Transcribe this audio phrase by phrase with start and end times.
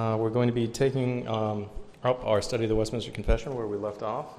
[0.00, 1.68] Uh, we're going to be taking um,
[2.04, 4.38] up our study of the Westminster Confession where we left off.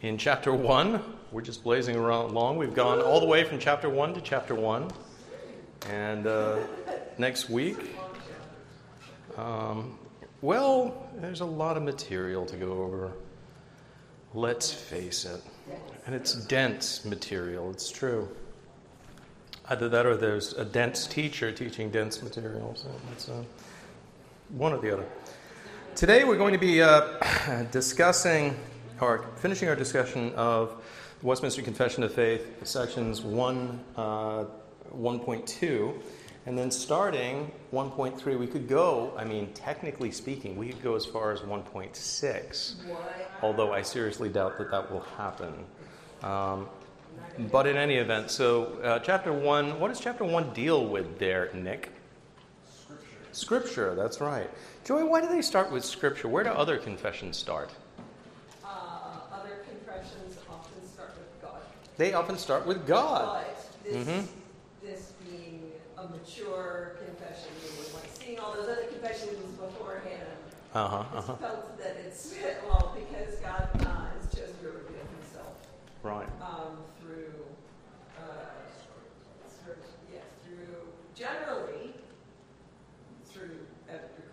[0.00, 2.56] In chapter 1, we're just blazing around along.
[2.56, 4.90] We've gone all the way from chapter 1 to chapter 1.
[5.90, 6.56] And uh,
[7.18, 7.76] next week,
[9.36, 9.98] um,
[10.40, 13.12] well, there's a lot of material to go over.
[14.32, 15.42] Let's face it.
[16.06, 18.26] And it's dense material, it's true.
[19.68, 22.74] Either that or there's a dense teacher teaching dense material.
[22.74, 22.88] So
[23.32, 23.42] uh,
[24.50, 25.06] one or the other.
[25.94, 28.56] Today we're going to be uh, discussing
[29.00, 30.82] or finishing our discussion of
[31.20, 34.44] the Westminster Confession of Faith, sections 1, uh,
[34.94, 36.02] 1.2,
[36.46, 38.38] and then starting 1.3.
[38.38, 42.74] We could go, I mean, technically speaking, we could go as far as 1.6,
[43.42, 45.64] although I seriously doubt that that will happen.
[46.22, 46.68] Um,
[47.50, 51.50] but in any event, so uh, chapter 1, what does chapter 1 deal with there,
[51.54, 51.93] Nick?
[53.34, 54.48] Scripture, that's right.
[54.84, 56.28] Joy, why do they start with Scripture?
[56.28, 57.70] Where do other confessions start?
[58.64, 58.68] Uh,
[59.32, 61.60] other confessions often start with God.
[61.96, 63.44] They often start with God.
[63.44, 64.26] But this, mm-hmm.
[64.86, 67.50] this being a mature confession,
[67.92, 70.22] like seeing all those other confessions beforehand,
[70.72, 71.34] uh-huh, uh-huh.
[71.34, 72.34] felt that it's,
[72.68, 75.56] well, because God uh, has chosen to reveal himself.
[76.04, 76.28] Right.
[76.40, 77.34] Um, through,
[78.16, 78.46] uh,
[80.12, 80.76] yes, through,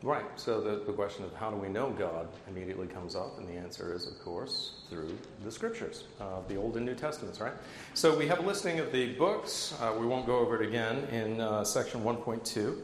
[0.06, 0.26] Right.
[0.36, 3.54] So the, the question of how do we know God immediately comes up, and the
[3.54, 7.54] answer is, of course, through the scriptures, uh, the Old and New Testaments, right?
[7.96, 9.74] So we have a listing of the books.
[9.82, 12.78] Uh, we won't go over it again in uh, section 1.2.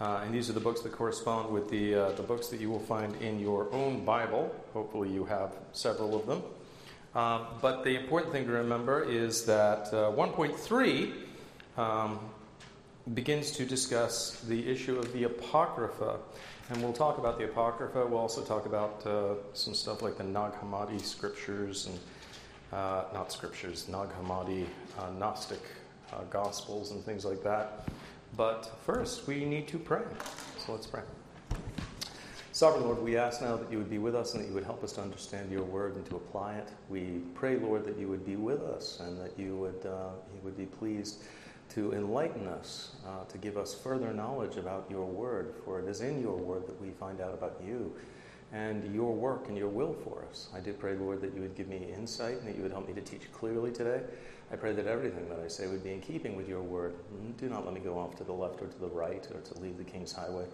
[0.00, 2.68] Uh, and these are the books that correspond with the, uh, the books that you
[2.68, 4.52] will find in your own Bible.
[4.72, 6.42] Hopefully, you have several of them.
[7.14, 11.12] Um, but the important thing to remember is that uh, 1.3
[11.78, 12.18] um,
[13.14, 16.18] begins to discuss the issue of the Apocrypha.
[16.70, 18.04] And we'll talk about the Apocrypha.
[18.06, 21.98] We'll also talk about uh, some stuff like the Nag Hammadi scriptures and
[22.72, 24.66] uh, not scriptures, Nag Hammadi
[24.98, 25.60] uh, Gnostic
[26.12, 27.88] uh, Gospels and things like that.
[28.36, 30.02] But first, we need to pray.
[30.58, 31.02] So let's pray.
[32.50, 34.64] Sovereign Lord, we ask now that you would be with us and that you would
[34.64, 36.68] help us to understand your word and to apply it.
[36.88, 40.40] We pray, Lord, that you would be with us and that you would, uh, you
[40.42, 41.22] would be pleased
[41.70, 46.00] to enlighten us, uh, to give us further knowledge about your word, for it is
[46.00, 47.92] in your word that we find out about you
[48.52, 50.48] and your work and your will for us.
[50.54, 52.86] I do pray, Lord, that you would give me insight and that you would help
[52.86, 54.02] me to teach clearly today.
[54.52, 56.94] I pray that everything that I say would be in keeping with your word.
[57.38, 59.60] Do not let me go off to the left or to the right or to
[59.60, 60.44] leave the king's highway.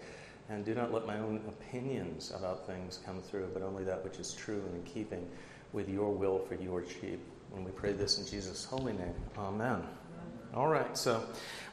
[0.49, 4.19] And do not let my own opinions about things come through, but only that which
[4.19, 5.29] is true and in keeping
[5.73, 7.21] with your will for your sheep.
[7.55, 9.15] And we pray this in Jesus' holy name.
[9.37, 9.83] Amen.
[10.55, 11.25] All right, so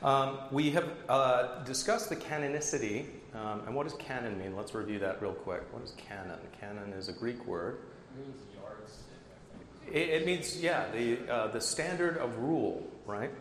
[0.01, 3.07] um, we have uh, discussed the canonicity.
[3.34, 4.56] Um, and what does canon mean?
[4.56, 5.63] Let's review that real quick.
[5.73, 6.40] What is canon?
[6.62, 7.79] Canon is a Greek word.
[8.17, 9.91] It means yardstick.
[9.91, 13.31] It, it means, yeah, the, uh, the standard of rule, right?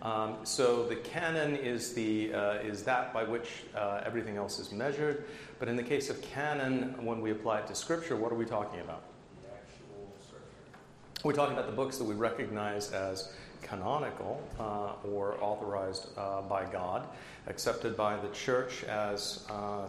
[0.00, 4.72] Um, so the canon is, the, uh, is that by which uh, everything else is
[4.72, 5.24] measured.
[5.58, 8.46] But in the case of canon, when we apply it to Scripture, what are we
[8.46, 9.02] talking about?
[9.42, 10.78] The actual Scripture.
[11.24, 16.64] We're talking about the books that we recognize as canonical uh, or authorized uh, by
[16.64, 17.06] God,
[17.46, 19.86] accepted by the church as, uh,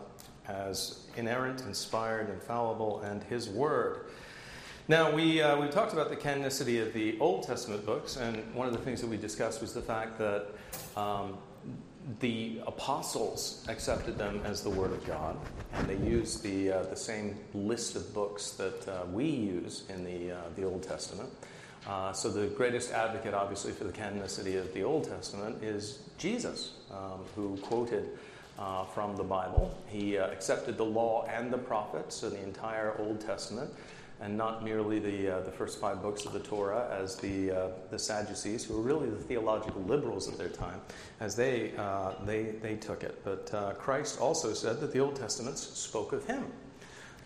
[0.47, 4.05] as inerrant, inspired, infallible, and His Word.
[4.87, 8.67] Now, we, uh, we talked about the canonicity of the Old Testament books, and one
[8.67, 10.47] of the things that we discussed was the fact that
[10.97, 11.37] um,
[12.21, 15.37] the apostles accepted them as the Word of God,
[15.73, 20.03] and they used the, uh, the same list of books that uh, we use in
[20.03, 21.29] the, the Old Testament.
[21.87, 26.73] Uh, so the greatest advocate, obviously, for the canonicity of the Old Testament is Jesus,
[26.91, 28.09] um, who quoted
[28.57, 29.75] uh, from the Bible.
[29.87, 33.71] He uh, accepted the law and the prophets, so the entire Old Testament,
[34.19, 37.67] and not merely the, uh, the first five books of the Torah, as the, uh,
[37.89, 40.81] the Sadducees, who were really the theological liberals of their time,
[41.21, 41.71] as they,
[42.25, 43.23] they, they took it.
[43.23, 46.45] But Christ also said that the Old Testaments spoke of him.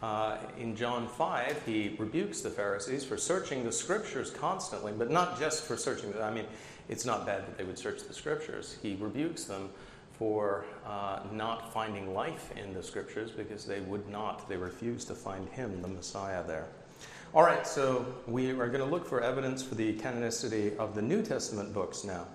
[0.03, 5.39] Uh, in John 5, he rebukes the Pharisees for searching the scriptures constantly, but not
[5.39, 6.13] just for searching.
[6.21, 6.43] I mean,
[6.89, 8.77] it's not bad that they would search the scriptures.
[8.81, 9.69] He rebukes them
[10.11, 15.15] for uh, not finding life in the scriptures because they would not, they refused to
[15.15, 16.67] find him, the Messiah, there.
[17.33, 21.01] All right, so we are going to look for evidence for the canonicity of the
[21.01, 22.27] New Testament books now.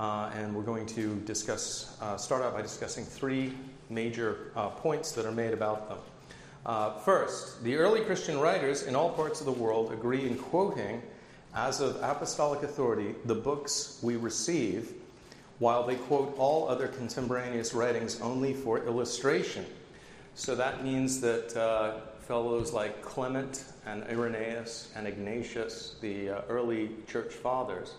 [0.00, 3.52] Uh, and we're going to discuss, uh, start out by discussing three
[3.88, 5.98] major uh, points that are made about them.
[6.66, 11.02] Uh, first, the early Christian writers in all parts of the world agree in quoting,
[11.54, 14.92] as of apostolic authority, the books we receive
[15.58, 19.64] while they quote all other contemporaneous writings only for illustration.
[20.34, 26.90] So that means that uh, fellows like Clement and Irenaeus and Ignatius, the uh, early
[27.06, 27.94] church fathers,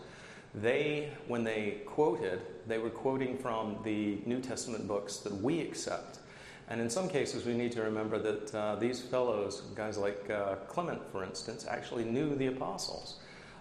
[0.55, 6.19] they, when they quoted, they were quoting from the New Testament books that we accept.
[6.67, 10.55] And in some cases, we need to remember that uh, these fellows, guys like uh,
[10.67, 13.19] Clement, for instance, actually knew the apostles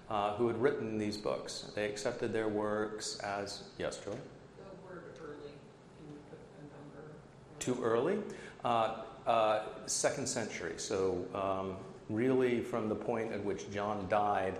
[0.08, 1.70] uh, who had written these books.
[1.74, 4.12] They accepted their works as, yes, Joy?
[4.12, 5.52] Early,
[5.98, 7.10] can you put a number?
[7.58, 8.18] Too early?
[8.64, 11.76] Uh, uh, second century, so um,
[12.08, 14.54] really from the point at which John died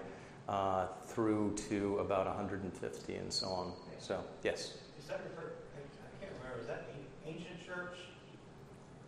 [0.48, 3.72] uh, through to about 150 and so on.
[3.98, 4.74] So, yes?
[4.98, 7.96] Is that referred, I can't remember, is that the ancient church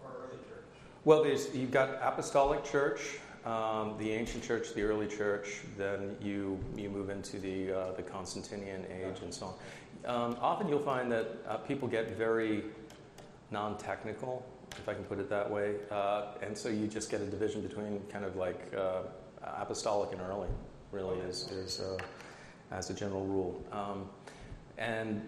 [0.02, 0.64] or early church?
[1.06, 6.58] Well, there's, you've got apostolic church, um, the ancient church, the early church, then you,
[6.74, 9.54] you move into the, uh, the Constantinian age and so
[10.04, 10.32] on.
[10.32, 12.64] Um, often you'll find that uh, people get very
[13.52, 17.20] non technical, if I can put it that way, uh, and so you just get
[17.20, 19.02] a division between kind of like uh,
[19.44, 20.48] apostolic and early,
[20.90, 21.98] really, is, is uh,
[22.72, 23.64] as a general rule.
[23.70, 24.08] Um,
[24.78, 25.22] and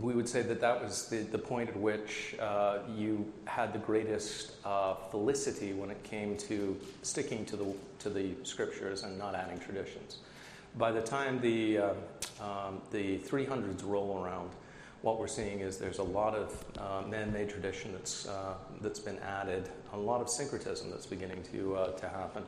[0.00, 3.78] we would say that that was the, the point at which uh, you had the
[3.78, 9.34] greatest uh, felicity when it came to sticking to the, to the scriptures and not
[9.34, 10.18] adding traditions.
[10.78, 11.92] By the time the, uh,
[12.40, 14.50] um, the 300s roll around,
[15.02, 19.18] what we're seeing is there's a lot of uh, man-made tradition that's, uh, that's been
[19.18, 22.42] added, a lot of syncretism that's beginning to, uh, to happen.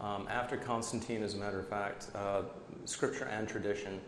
[0.00, 2.08] Um, after Constantine, as a matter of fact,
[2.86, 4.00] scripture and tradition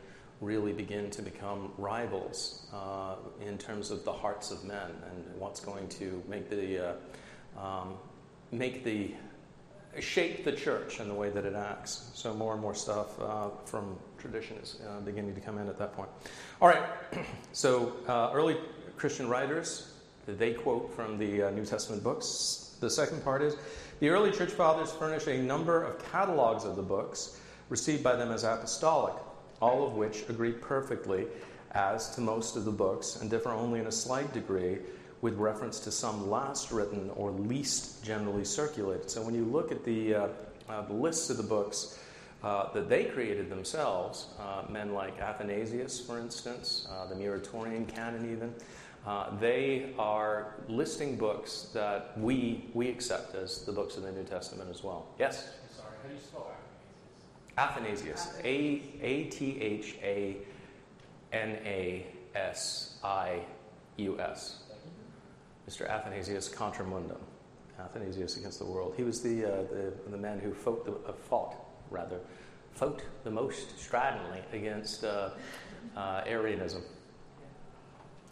[0.45, 3.15] really begin to become rivals uh,
[3.45, 6.97] in terms of the hearts of men and what's going to make the
[7.59, 7.95] uh, um,
[8.53, 9.13] make the
[10.01, 12.11] shape the church and the way that it acts.
[12.15, 15.79] So more and more stuff uh, from tradition is uh, beginning to come in at
[15.79, 16.09] that point.
[16.61, 16.83] All right.
[17.53, 18.57] so uh, early
[18.97, 19.91] Christian writers
[20.27, 22.77] they quote from the uh, New Testament books.
[22.81, 23.57] The second part is
[24.01, 27.39] the early church fathers furnish a number of catalogs of the books
[27.69, 29.15] received by them as apostolic
[29.61, 31.27] all of which agree perfectly
[31.73, 34.79] as to most of the books and differ only in a slight degree
[35.21, 39.11] with reference to some last written or least generally circulated.
[39.11, 40.29] So when you look at the, uh,
[40.69, 41.99] uh, the lists of the books
[42.43, 48.31] uh, that they created themselves, uh, men like Athanasius, for instance, uh, the Muratorian canon,
[48.31, 48.55] even,
[49.07, 54.25] uh, they are listing books that we, we accept as the books of the New
[54.25, 55.07] Testament as well.
[55.19, 55.49] Yes?
[55.75, 56.51] Sorry, how do you spell
[57.57, 58.35] Athanasius.
[58.43, 60.37] A A T H A
[61.33, 63.41] N A S I
[63.97, 64.65] U S.
[65.69, 65.89] Mr.
[65.89, 67.21] Athanasius Contra Mundum.
[67.79, 68.95] Athanasius against the world.
[68.97, 71.57] He was the, uh, the, the, man who fought, the, uh, fought,
[71.91, 72.21] rather,
[72.73, 75.31] fought the most stridently against uh,
[75.97, 76.83] uh Arianism.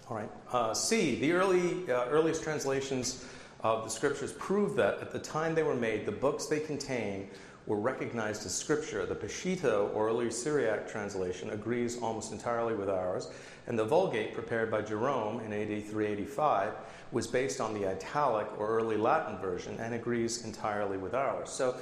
[0.08, 0.30] All right.
[0.52, 1.18] Uh, C.
[1.20, 3.24] The early, uh, earliest translations
[3.60, 7.28] of the scriptures prove that at the time they were made, the books they contain
[7.66, 9.06] were recognized as scripture.
[9.06, 13.28] The Peshitta, or early Syriac translation, agrees almost entirely with ours,
[13.66, 16.72] and the Vulgate, prepared by Jerome in AD 385,
[17.12, 21.50] was based on the Italic, or early Latin version, and agrees entirely with ours.
[21.50, 21.76] So,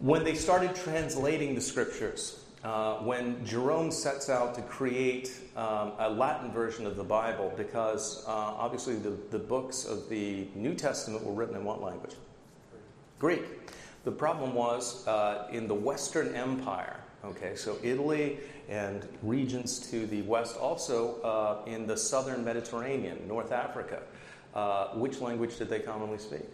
[0.00, 6.10] when they started translating the scriptures, uh, when Jerome sets out to create um, a
[6.10, 11.24] Latin version of the Bible, because uh, obviously the, the books of the New Testament
[11.24, 12.14] were written in what language?
[13.18, 13.42] Greek.
[14.04, 20.22] The problem was uh, in the Western Empire, okay, so Italy and regions to the
[20.22, 24.02] west, also uh, in the southern Mediterranean, North Africa.
[24.54, 26.46] Uh, which language did they commonly speak?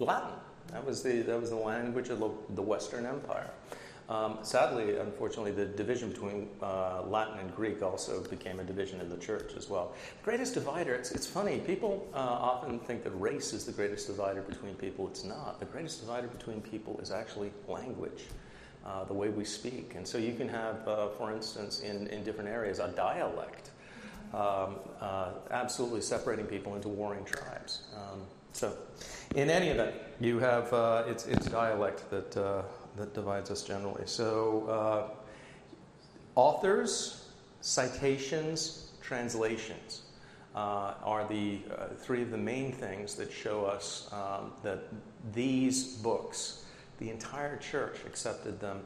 [0.00, 0.32] Latin.
[0.72, 2.20] That was the, that was the language of
[2.54, 3.50] the Western Empire.
[4.10, 9.08] Um, sadly, unfortunately, the division between uh, Latin and Greek also became a division in
[9.08, 9.94] the church as well.
[10.18, 14.08] The greatest divider, it's, it's funny, people uh, often think that race is the greatest
[14.08, 15.06] divider between people.
[15.06, 15.60] It's not.
[15.60, 18.24] The greatest divider between people is actually language.
[18.84, 19.92] Uh, the way we speak.
[19.94, 23.72] And so you can have, uh, for instance, in, in different areas, a dialect,
[24.32, 27.82] um, uh, absolutely separating people into warring tribes.
[27.94, 28.22] Um,
[28.54, 28.74] so,
[29.34, 32.64] in any event, you have uh, it's, it's dialect that
[32.96, 34.02] that divides us generally.
[34.06, 35.14] So, uh,
[36.34, 37.28] authors,
[37.60, 40.02] citations, translations
[40.54, 44.84] uh, are the uh, three of the main things that show us um, that
[45.32, 46.64] these books,
[46.98, 48.80] the entire church accepted them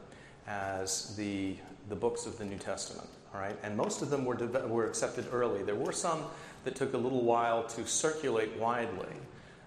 [0.47, 1.55] as the,
[1.89, 3.07] the books of the New Testament.
[3.33, 4.35] All right, and most of them were,
[4.67, 5.61] were accepted early.
[5.63, 6.23] There were some
[6.63, 9.13] that took a little while to circulate widely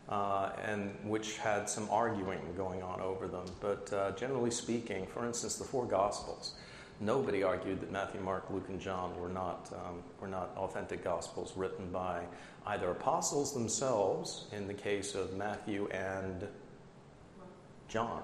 [0.09, 3.45] uh, and which had some arguing going on over them.
[3.61, 6.55] But uh, generally speaking, for instance, the four Gospels.
[7.01, 11.53] nobody argued that Matthew, Mark, Luke, and John were not, um, were not authentic gospels
[11.57, 12.23] written by
[12.67, 16.47] either apostles themselves, in the case of Matthew and
[17.89, 18.23] John,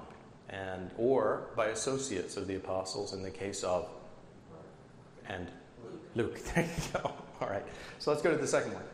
[0.49, 3.88] and or by associates of the apostles in the case of
[5.29, 5.49] and
[6.14, 6.38] Luke.
[6.55, 7.12] There you go.
[7.41, 7.64] All right.
[7.99, 8.85] So let's go to the second one.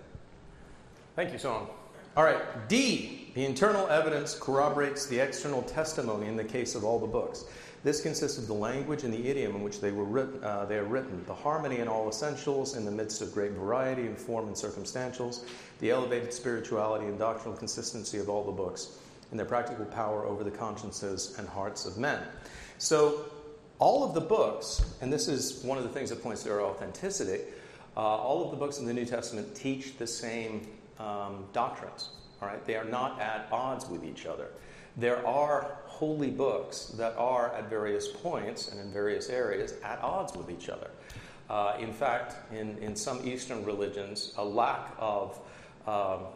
[1.16, 1.68] Thank you, Song.
[2.16, 2.68] All right.
[2.68, 3.30] D.
[3.34, 7.44] The internal evidence corroborates the external testimony in the case of all the books.
[7.84, 10.76] This consists of the language and the idiom in which they were written, uh, they
[10.76, 14.48] are written, the harmony in all essentials, in the midst of great variety in form
[14.48, 15.44] and circumstantials,
[15.78, 18.98] the elevated spirituality and doctrinal consistency of all the books,
[19.30, 22.20] and their practical power over the consciences and hearts of men.
[22.78, 23.24] So,
[23.78, 26.60] all of the books, and this is one of the things that points to their
[26.60, 27.44] authenticity,
[27.96, 30.66] uh, all of the books in the New Testament teach the same
[31.00, 32.10] um, doctrines.
[32.40, 34.48] All right, they are not at odds with each other.
[34.96, 40.36] There are holy books that are at various points and in various areas at odds
[40.36, 40.90] with each other.
[41.48, 45.38] Uh, in fact, in, in some Eastern religions, a lack of
[45.86, 46.26] um,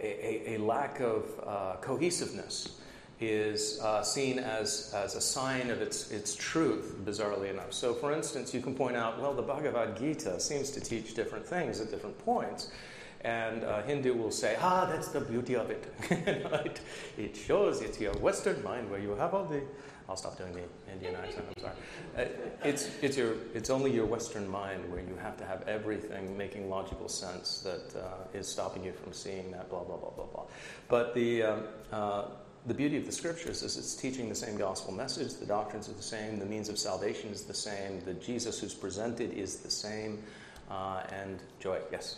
[0.00, 2.80] a, a, lack of uh, cohesiveness
[3.20, 7.72] is uh, seen as, as a sign of its, its truth, bizarrely enough.
[7.72, 11.46] So, for instance, you can point out, well, the Bhagavad Gita seems to teach different
[11.46, 12.70] things at different points.
[13.24, 15.94] And a Hindu will say, ah, that's the beauty of it.
[16.10, 16.80] it,
[17.16, 19.62] it shows it's your Western mind where you have all the.
[20.08, 21.74] I'll stop doing the Indian accent, I'm sorry.
[22.18, 22.24] Uh,
[22.64, 26.68] it's, it's, your, it's only your Western mind where you have to have everything making
[26.68, 30.44] logical sense that uh, is stopping you from seeing that, blah, blah, blah, blah, blah.
[30.88, 31.62] But the, um,
[31.92, 32.24] uh,
[32.66, 35.94] the beauty of the scriptures is it's teaching the same gospel message, the doctrines are
[35.94, 39.70] the same, the means of salvation is the same, the Jesus who's presented is the
[39.70, 40.22] same.
[40.70, 42.16] Uh, and Joy, yes?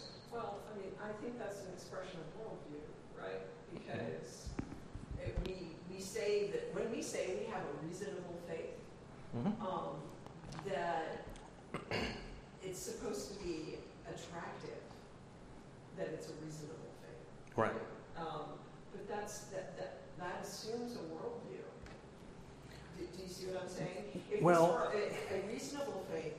[1.04, 2.80] I think that's an expression of worldview,
[3.20, 3.44] right?
[3.74, 4.48] Because
[5.22, 8.80] it, we, we say that when we say we have a reasonable faith,
[9.36, 9.66] mm-hmm.
[9.66, 10.00] um,
[10.66, 11.26] that
[12.62, 14.80] it's supposed to be attractive,
[15.98, 17.56] that it's a reasonable faith.
[17.56, 17.72] Right.
[18.16, 18.56] Um,
[18.92, 21.64] but that's that, that that assumes a worldview.
[22.96, 24.22] Do, do you see what I'm saying?
[24.32, 26.34] If well, a, a reasonable faith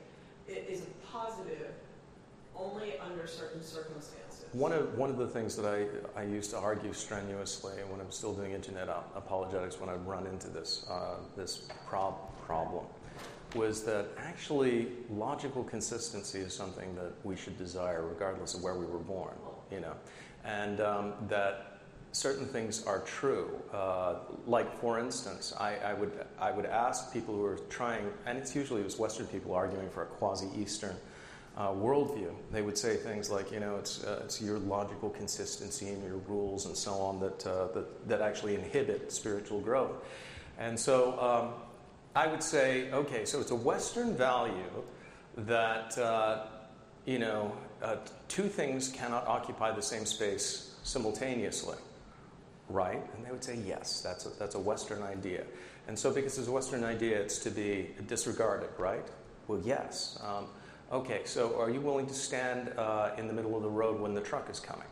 [0.47, 1.73] is a positive
[2.57, 4.24] only under certain circumstances.
[4.55, 5.85] One of, one of the things that I,
[6.17, 10.47] I used to argue strenuously when I'm still doing internet apologetics when I'd run into
[10.47, 12.85] this, uh, this prob- problem
[13.53, 18.85] was that actually logical consistency is something that we should desire regardless of where we
[18.85, 19.33] were born,
[19.69, 19.93] you know,
[20.45, 21.79] and um, that
[22.13, 23.61] certain things are true.
[23.73, 28.37] Uh, like, for instance, I, I, would, I would ask people who are trying, and
[28.37, 30.95] it's usually it was Western people arguing for a quasi-Eastern
[31.57, 32.33] uh, worldview.
[32.51, 36.17] They would say things like, you know, it's, uh, it's your logical consistency and your
[36.27, 40.03] rules and so on that, uh, that, that actually inhibit spiritual growth.
[40.57, 41.53] And so um,
[42.15, 44.83] I would say, okay, so it's a Western value
[45.37, 46.47] that, uh,
[47.05, 47.97] you know, uh,
[48.27, 51.77] two things cannot occupy the same space simultaneously,
[52.69, 53.01] right?
[53.15, 55.43] And they would say, yes, that's a, that's a Western idea.
[55.87, 59.05] And so because it's a Western idea, it's to be disregarded, right?
[59.47, 60.19] Well, yes.
[60.23, 60.47] Um,
[60.91, 64.13] Okay, so are you willing to stand uh, in the middle of the road when
[64.13, 64.87] the truck is coming?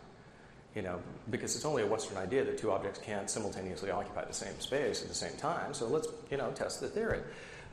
[0.76, 4.34] You know, because it's only a Western idea that two objects can't simultaneously occupy the
[4.34, 5.72] same space at the same time.
[5.72, 7.20] So let's, you know, test the theory.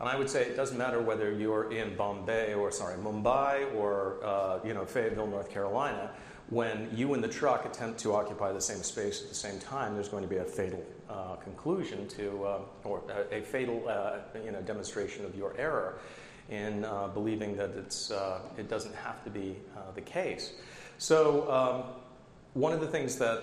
[0.01, 4.23] And I would say it doesn't matter whether you're in Bombay or, sorry, Mumbai or,
[4.23, 6.11] uh, you know, Fayetteville, North Carolina.
[6.51, 9.95] When you and the truck attempt to occupy the same space at the same time,
[9.95, 14.19] there's going to be a fatal uh, conclusion to, uh, or a, a fatal, uh,
[14.45, 15.99] you know, demonstration of your error
[16.51, 20.53] in uh, believing that it's, uh, it doesn't have to be uh, the case.
[20.99, 21.85] So, um,
[22.55, 23.43] one of the things that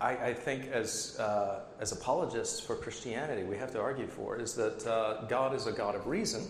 [0.00, 4.54] I, I think as, uh, as apologists for Christianity we have to argue for is
[4.54, 6.46] that uh, God is a God of reason.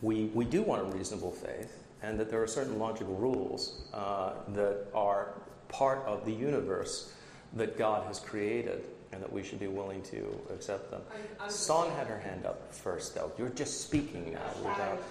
[0.00, 4.32] We, we do want a reasonable faith, and that there are certain logical rules uh,
[4.48, 5.34] that are
[5.68, 7.12] part of the universe
[7.54, 11.02] that God has created and that we should be willing to accept them.
[11.48, 13.30] Son had her hand up first, though.
[13.38, 15.02] You're just speaking now without.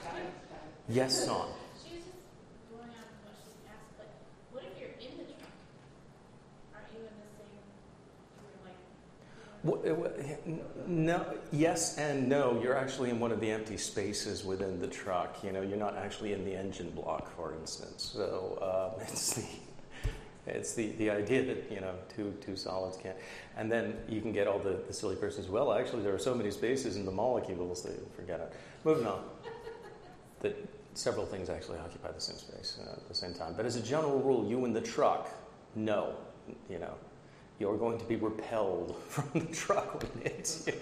[0.90, 1.48] Yes, Son.
[1.84, 2.08] She's just
[2.70, 2.90] going on
[3.24, 4.10] what she's asked, but
[4.52, 5.50] what if you're in the truck?
[6.74, 7.54] Aren't you in the same
[9.64, 10.08] you were like
[10.46, 12.60] W no, yes and no.
[12.62, 15.44] You're actually in one of the empty spaces within the truck.
[15.44, 18.12] You know, you're not actually in the engine block, for instance.
[18.14, 19.46] So uh, it's the
[20.52, 23.18] it's the, the idea that you know two two solids can't,
[23.58, 25.48] and then you can get all the, the silly persons.
[25.48, 28.54] Well, actually, there are so many spaces in the molecules that forget it.
[28.84, 29.24] Moving on,
[30.42, 30.56] that
[30.94, 33.54] several things actually occupy the same space uh, at the same time.
[33.56, 35.30] But as a general rule, you in the truck,
[35.76, 36.16] no,
[36.70, 36.94] you know,
[37.60, 40.74] you're going to be repelled from the truck when it hits you.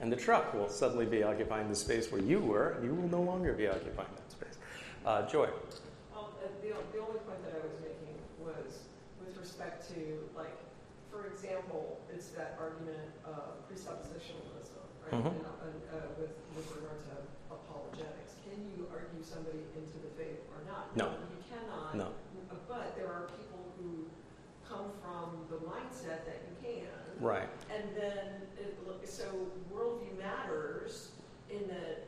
[0.00, 3.08] and the truck will suddenly be occupying the space where you were, and you will
[3.08, 4.58] no longer be occupying that space.
[5.04, 5.48] Uh, Joy.
[6.16, 8.80] Um, the, the only point that I was making was
[9.20, 10.54] with respect to, like,
[11.10, 15.18] for example, it's that argument of presuppositionalism, right?
[15.18, 15.34] Mm-hmm.
[15.34, 17.14] And, uh, with, with regard to
[17.50, 18.38] apologetics.
[18.46, 20.94] Can you argue somebody into the faith or not?
[20.94, 21.10] No.
[21.10, 21.96] You cannot.
[21.96, 22.08] No.
[22.68, 24.06] But there are people who
[24.68, 27.24] come from the mindset that you can.
[27.24, 27.48] Right.
[27.74, 28.76] And then, it,
[29.08, 29.24] so
[29.74, 31.08] worldview matters
[31.50, 32.06] in that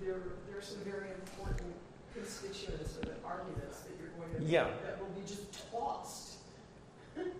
[0.00, 1.74] there, there are some very important
[2.14, 4.68] constituents of the arguments that you're going to yeah.
[4.84, 6.27] that will be just tossed.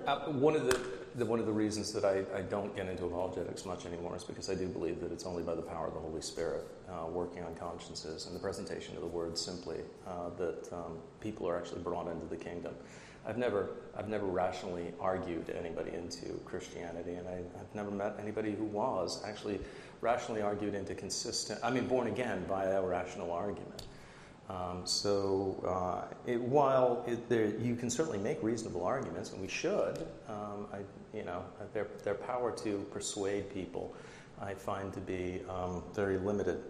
[0.06, 0.80] Uh, one of the,
[1.16, 4.25] the, one of the reasons that I, I don't get into apologetics much anymore is
[4.25, 7.06] because I do believe that it's only by the power of the Holy Spirit uh,
[7.06, 11.56] working on consciences and the presentation of the word simply uh, that um, people are
[11.56, 12.75] actually brought into the kingdom.
[13.26, 18.52] I've never, I've never rationally argued anybody into Christianity, and I, have never met anybody
[18.52, 19.61] who was actually
[20.00, 23.82] rationally argued into consistent, I mean, born again by a rational argument.
[24.49, 29.49] Um, so, uh, it, while it, there, you can certainly make reasonable arguments, and we
[29.49, 30.78] should, um, I,
[31.14, 33.95] you know, their, their power to persuade people,
[34.40, 36.62] I find to be um, very limited.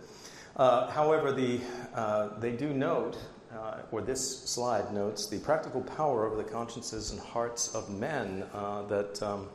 [0.57, 1.61] Uh, however, the,
[1.95, 3.17] uh, they do note
[3.55, 8.45] uh, or this slide notes the practical power over the consciences and hearts of men
[8.53, 9.49] uh, that, um,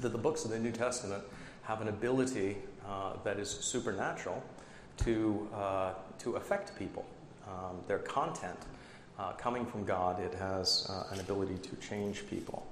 [0.00, 1.24] that the books of the New Testament
[1.62, 4.42] have an ability uh, that is supernatural
[4.98, 5.48] to,
[6.18, 7.06] to affect people.
[7.48, 8.58] Um, their content
[9.18, 12.66] uh, coming from God, it has uh, an ability to change people.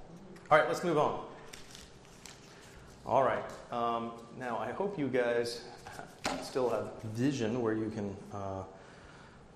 [0.49, 1.23] All right, let's move on.
[3.05, 3.43] All right.
[3.71, 5.61] Um, now, I hope you guys
[6.43, 8.15] still have vision where you can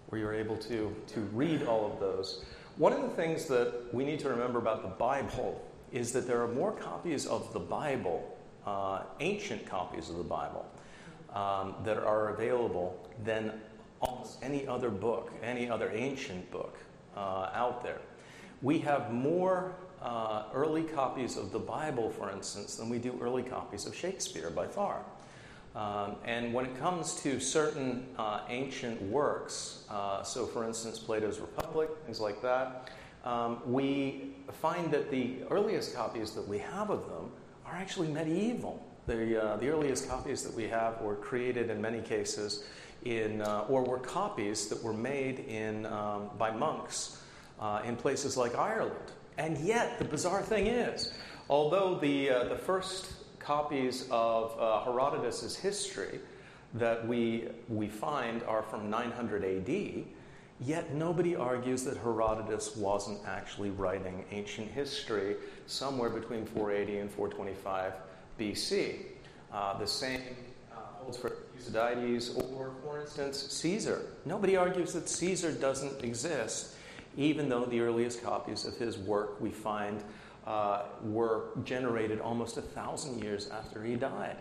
[0.07, 2.45] where you're able to, to read all of those.
[2.77, 6.41] One of the things that we need to remember about the Bible is that there
[6.41, 10.65] are more copies of the Bible, uh, ancient copies of the Bible,
[11.33, 13.51] um, that are available than
[14.07, 16.77] almost any other book, any other ancient book
[17.15, 18.01] uh, out there.
[18.61, 23.43] We have more uh, early copies of the Bible, for instance, than we do early
[23.43, 25.03] copies of Shakespeare by far.
[25.75, 31.39] Um, and when it comes to certain uh, ancient works, uh, so for instance, Plato's
[31.39, 32.91] Republic, things like that,
[33.25, 37.31] um, we find that the earliest copies that we have of them
[37.65, 38.81] are actually medieval.
[39.07, 42.63] The, uh, the earliest copies that we have were created in many cases
[43.05, 47.21] in, uh, or were copies that were made in, um, by monks
[47.59, 49.11] uh, in places like Ireland.
[49.37, 51.13] And yet, the bizarre thing is,
[51.49, 56.19] although the, uh, the first copies of uh, Herodotus' history
[56.73, 60.03] that we, we find are from 900 AD,
[60.59, 65.35] yet nobody argues that Herodotus wasn't actually writing ancient history
[65.67, 67.93] somewhere between 480 and 425
[68.39, 68.95] BC.
[69.53, 70.21] Uh, the same
[71.05, 74.01] holds for Thucydides or, for instance, Caesar.
[74.25, 76.73] Nobody argues that Caesar doesn't exist,
[77.15, 80.03] even though the earliest copies of his work we find
[80.47, 84.37] uh, were generated almost a thousand years after he died.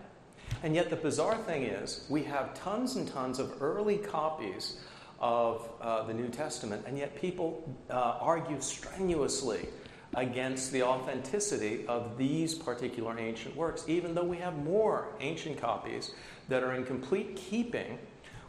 [0.62, 4.78] And yet, the bizarre thing is, we have tons and tons of early copies
[5.20, 9.68] of uh, the New Testament, and yet people uh, argue strenuously
[10.16, 16.12] against the authenticity of these particular ancient works, even though we have more ancient copies
[16.48, 17.98] that are in complete keeping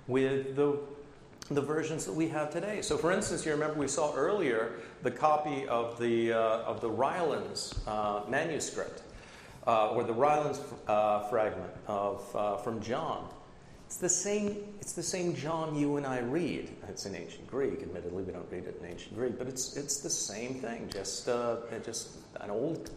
[0.07, 0.77] with the
[1.49, 2.81] the versions that we have today.
[2.81, 6.89] So, for instance, you remember we saw earlier the copy of the, uh, of the
[6.89, 9.03] Rylands uh, manuscript,
[9.67, 13.29] uh, or the Rylands uh, fragment of, uh, from John.
[13.85, 16.71] It's the, same, it's the same John you and I read.
[16.89, 19.99] It's in ancient Greek, admittedly, we don't read it in ancient Greek, but it's, it's
[19.99, 22.89] the same thing, just, uh, just an old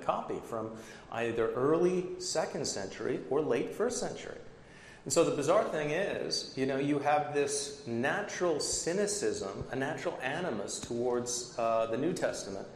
[0.00, 0.72] copy from
[1.16, 4.36] either early second century or late first century.
[5.04, 10.18] And so the bizarre thing is, you know, you have this natural cynicism, a natural
[10.22, 12.66] animus towards uh, the New Testament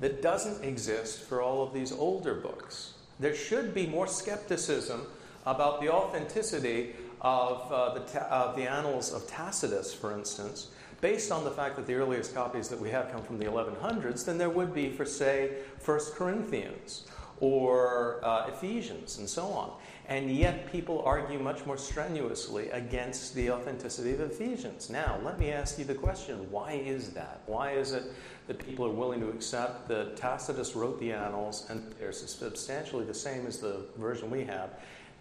[0.00, 2.92] that doesn't exist for all of these older books.
[3.18, 5.06] There should be more skepticism
[5.44, 10.68] about the authenticity of, uh, the, ta- of the annals of Tacitus, for instance,
[11.00, 14.24] based on the fact that the earliest copies that we have come from the 1100s
[14.24, 17.06] than there would be for, say, 1 Corinthians
[17.40, 19.70] or uh, Ephesians and so on.
[20.08, 24.88] And yet, people argue much more strenuously against the authenticity of Ephesians.
[24.88, 27.42] Now, let me ask you the question why is that?
[27.44, 28.04] Why is it
[28.46, 33.12] that people are willing to accept that Tacitus wrote the Annals and they're substantially the
[33.12, 34.70] same as the version we have,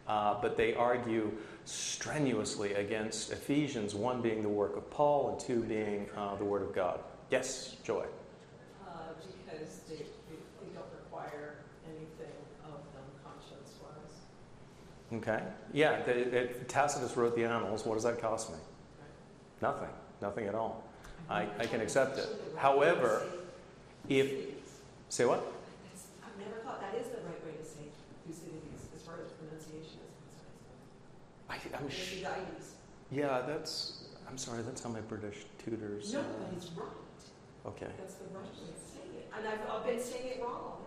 [0.08, 1.32] uh, but they argue
[1.65, 6.62] strenuously against Ephesians, one being the work of Paul and two being uh, the Word
[6.62, 7.01] of God?
[7.30, 8.06] Yes, Joy.
[9.45, 10.06] because they
[15.13, 15.41] Okay?
[15.74, 17.86] Yeah, it, Tacitus wrote the Annals.
[17.86, 18.58] What does that cost me?
[19.62, 19.89] Nothing.
[20.22, 20.84] Nothing at all.
[21.30, 22.28] I, I can accept it.
[22.56, 23.24] However,
[24.10, 24.32] if.
[25.10, 25.39] Say what?
[26.24, 27.88] I've never thought that is the right way to say
[28.28, 30.13] Thucydides as far as pronunciation is
[31.48, 31.74] concerned.
[31.74, 32.24] I, I'm sh-
[33.12, 34.04] Yeah, that's.
[34.28, 36.13] I'm sorry, that's how my British tutors.
[36.13, 36.88] No, uh, but it's right.
[37.67, 37.88] Okay.
[37.98, 39.32] That's the right way to say it.
[39.38, 40.80] And I've, I've been saying it wrong.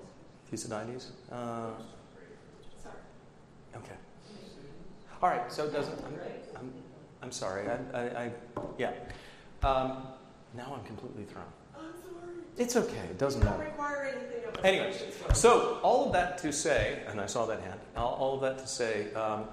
[0.50, 1.12] Thucydides?
[1.33, 1.70] Uh,
[2.83, 2.96] sorry.
[3.76, 3.94] Okay.
[5.22, 5.98] All right, so it doesn't.
[6.04, 6.14] I'm,
[6.56, 6.72] I'm,
[7.22, 7.68] I'm sorry.
[7.68, 8.30] I, I, I
[8.78, 8.92] yeah.
[9.62, 10.06] Um,
[10.56, 11.44] now I'm completely thrown.
[11.76, 12.35] I'm sorry.
[12.56, 13.04] It's okay.
[13.11, 13.64] It doesn't matter.
[13.64, 14.94] require anything of Anyway,
[15.35, 17.80] so all of that to say, and I saw that hand.
[17.96, 19.44] All, all of that to say, um,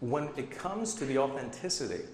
[0.00, 2.04] when it comes to the authenticity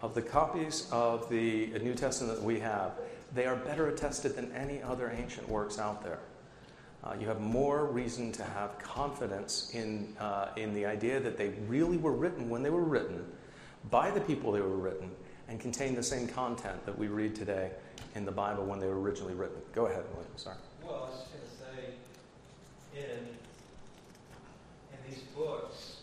[0.00, 2.92] of the copies of the New Testament that we have,
[3.34, 6.20] they are better attested than any other ancient works out there.
[7.08, 11.48] Uh, you have more reason to have confidence in, uh, in the idea that they
[11.66, 13.24] really were written when they were written
[13.90, 15.10] by the people they were written
[15.48, 17.70] and contain the same content that we read today
[18.14, 19.56] in the Bible when they were originally written.
[19.74, 20.30] Go ahead, William.
[20.36, 20.56] Sorry.
[20.84, 23.24] Well, I was just going to say, in,
[24.92, 26.00] in these books,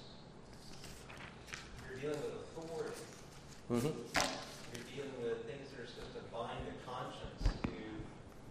[1.87, 2.97] you're dealing with authority.
[3.71, 3.93] Mm-hmm.
[4.73, 7.77] You're dealing with things that are supposed to bind the conscience, to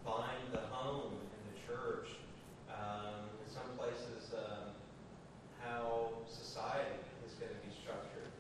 [0.07, 2.15] bind the home and the church.
[2.71, 4.75] Um, in some places, um,
[5.63, 8.35] how society is going to be structured.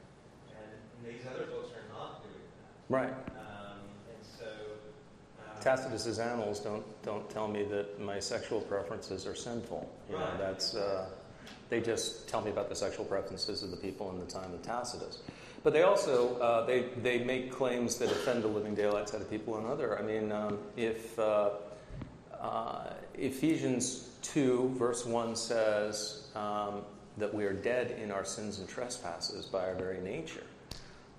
[0.50, 0.74] And
[1.06, 2.22] these other books are not
[2.88, 3.06] doing that.
[3.06, 3.14] Right.
[5.64, 9.90] Tacitus's annals don't don't tell me that my sexual preferences are sinful.
[10.10, 11.06] You know, that's uh,
[11.70, 14.60] they just tell me about the sexual preferences of the people in the time of
[14.62, 15.22] Tacitus.
[15.62, 19.30] But they also uh, they they make claims that offend the living daylights out of
[19.30, 19.98] people and other.
[19.98, 21.50] I mean, um, if uh,
[22.38, 26.82] uh Ephesians two verse one says um,
[27.16, 30.44] that we are dead in our sins and trespasses by our very nature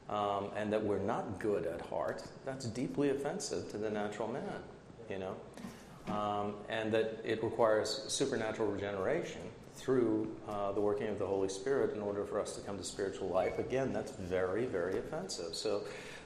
[0.09, 4.61] um, and that we're not good at heart, that's deeply offensive to the natural man,
[5.09, 5.35] you know,
[6.13, 9.41] um, and that it requires supernatural regeneration
[9.75, 12.83] through uh, the working of the Holy Spirit in order for us to come to
[12.83, 13.59] spiritual life.
[13.59, 15.53] Again, that's very, very offensive.
[15.53, 15.81] So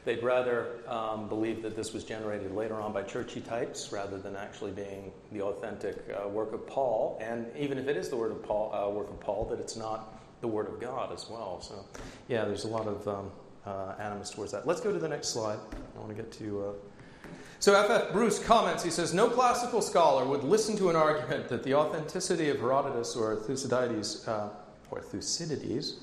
[0.06, 4.36] they'd rather um, believe that this was generated later on by churchy types rather than
[4.36, 7.18] actually being the authentic uh, work of Paul.
[7.22, 9.76] And even if it is the word of Paul, uh, work of Paul, that it's
[9.76, 11.60] not the word of God as well.
[11.62, 11.86] So,
[12.28, 13.32] yeah, there's a lot of um,
[13.70, 14.66] uh, animus towards that.
[14.66, 15.60] Let's go to the next slide.
[15.96, 16.64] I want to get to.
[16.64, 17.28] Uh...
[17.60, 18.12] So F.F.
[18.14, 18.84] Bruce comments.
[18.84, 23.16] He says, "No classical scholar would listen to an argument that the authenticity of Herodotus
[23.16, 24.50] or Thucydides uh,
[24.92, 25.98] or Thucydides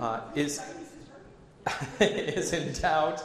[0.00, 0.60] uh, is
[2.00, 3.24] is in doubt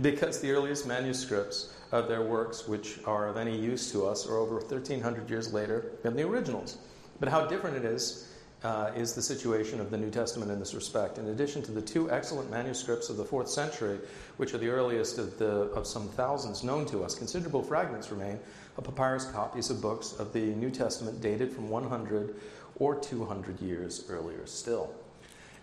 [0.00, 4.38] because the earliest manuscripts of their works, which are of any use to us, are
[4.38, 6.78] over 1,300 years later than the originals.
[7.20, 8.31] But how different it is
[8.64, 11.18] uh, is the situation of the New Testament in this respect.
[11.18, 13.98] In addition to the two excellent manuscripts of the fourth century,
[14.36, 18.38] which are the earliest of, the, of some thousands known to us, considerable fragments remain
[18.76, 22.36] of papyrus copies of books of the New Testament dated from 100
[22.76, 24.94] or 200 years earlier still.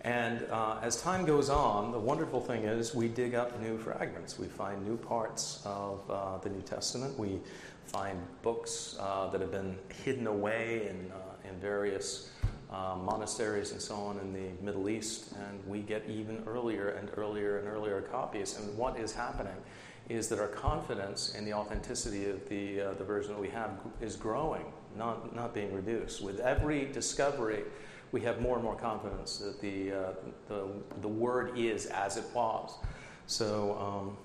[0.02, 4.38] And uh, as time goes on, the wonderful thing is we dig up new fragments.
[4.38, 7.18] We find new parts of uh, the New Testament.
[7.18, 7.38] We
[7.84, 12.30] find books uh, that have been hidden away in, uh, in various
[12.70, 17.10] um, monasteries and so on in the Middle East, and we get even earlier and
[17.16, 18.58] earlier and earlier copies.
[18.58, 19.56] And what is happening
[20.08, 23.70] is that our confidence in the authenticity of the, uh, the version that we have
[24.00, 24.64] is growing,
[24.96, 26.20] not, not being reduced.
[26.20, 27.62] With every discovery,
[28.12, 30.12] we have more and more confidence that the, uh,
[30.48, 30.66] the,
[31.00, 32.74] the word is as it was.
[33.26, 34.16] So um,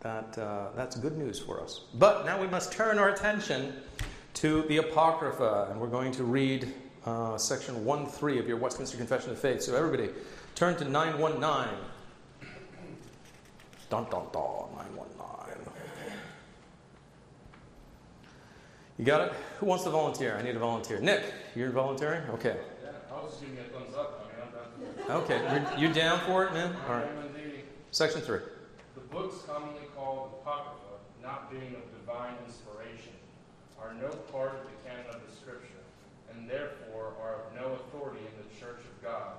[0.00, 1.82] that, uh, that's good news for us.
[1.94, 3.74] But now we must turn our attention
[4.34, 6.72] to the Apocrypha, and we're going to read
[7.08, 9.62] uh, section 1 3 of your Westminster Confession of Faith.
[9.62, 10.10] So, everybody,
[10.54, 11.40] turn to 919.
[13.90, 15.14] Dun, dun, dun, 919.
[18.98, 19.32] You got it?
[19.60, 20.36] Who wants to volunteer?
[20.36, 21.00] I need a volunteer.
[21.00, 21.22] Nick,
[21.54, 22.22] you're volunteering?
[22.30, 22.56] Okay.
[22.82, 24.28] Yeah, I was just giving you a thumbs up.
[24.28, 26.74] I mean, I'm Okay, you down for it, man?
[26.88, 27.08] All right.
[27.92, 28.40] Section 3.
[28.94, 33.14] The books commonly called Apocrypha, not being of divine inspiration,
[33.80, 35.77] are no part of the canon of the Scripture
[36.48, 39.32] and therefore are of no authority in the church of God,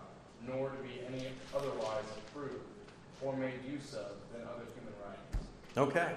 [0.48, 2.63] nor to be any otherwise approved
[3.22, 5.48] or made use of than other human writings.
[5.78, 6.15] Okay.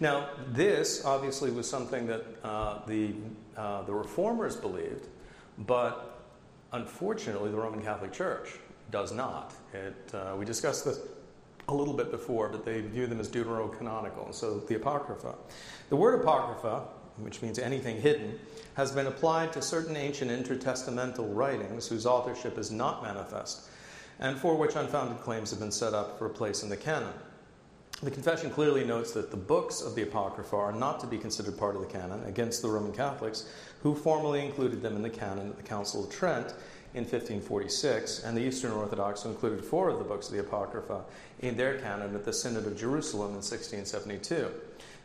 [0.00, 3.14] Now, this obviously was something that uh, the,
[3.56, 5.06] uh, the reformers believed,
[5.58, 6.20] but
[6.72, 8.58] unfortunately, the Roman Catholic Church
[8.90, 9.54] does not.
[9.72, 11.00] It, uh, we discussed this
[11.68, 15.34] a little bit before, but they view them as deuterocanonical, so the Apocrypha.
[15.88, 18.38] The word Apocrypha, which means anything hidden,
[18.74, 23.68] has been applied to certain ancient intertestamental writings whose authorship is not manifest.
[24.20, 27.12] and for which unfounded claims have been set up for a place in the canon.
[28.02, 31.56] The confession clearly notes that the books of the Apocrypha are not to be considered
[31.56, 33.48] part of the canon against the Roman Catholics,
[33.82, 36.54] who formally included them in the canon at the Council of Trent
[36.94, 41.04] in 1546, and the Eastern Orthodox, who included four of the books of the Apocrypha
[41.40, 44.50] in their canon at the Synod of Jerusalem in 1672.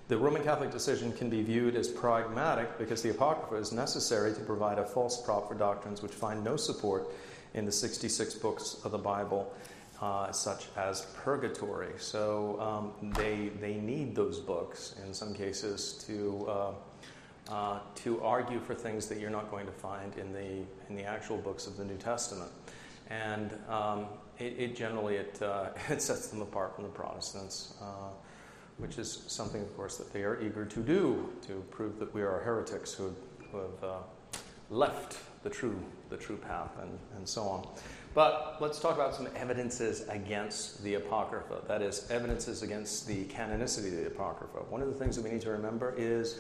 [0.08, 4.40] The Roman Catholic decision can be viewed as pragmatic because the Apocrypha is necessary to
[4.40, 7.10] provide a false prop for doctrines which find no support
[7.54, 9.54] in the 66 books of the Bible
[10.02, 11.92] uh, such as purgatory.
[11.98, 16.72] So um, they, they need those books in some cases to, uh,
[17.52, 21.04] uh, to argue for things that you're not going to find in the, in the
[21.04, 22.52] actual books of the New Testament.
[23.10, 24.06] And um,
[24.40, 28.10] it, it, generally it, uh, it sets them apart from the Protestants, uh,
[28.78, 32.22] which is something, of course, that they are eager to do to prove that we
[32.22, 33.14] are heretics who,
[33.52, 33.98] who have uh,
[34.70, 37.68] left the true, the true path and, and so on.
[38.14, 41.62] But let's talk about some evidences against the Apocrypha.
[41.68, 44.58] That is, evidences against the canonicity of the Apocrypha.
[44.70, 46.40] One of the things that we need to remember is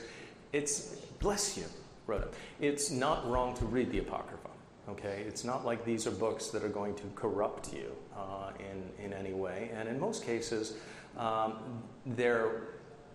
[0.53, 1.65] it's, bless you,
[2.07, 4.49] Rhoda, it's not wrong to read the Apocrypha.
[4.89, 5.23] Okay?
[5.27, 9.13] It's not like these are books that are going to corrupt you uh, in, in
[9.13, 9.69] any way.
[9.75, 10.73] And in most cases,
[11.17, 11.83] um,
[12.15, 12.61] they're,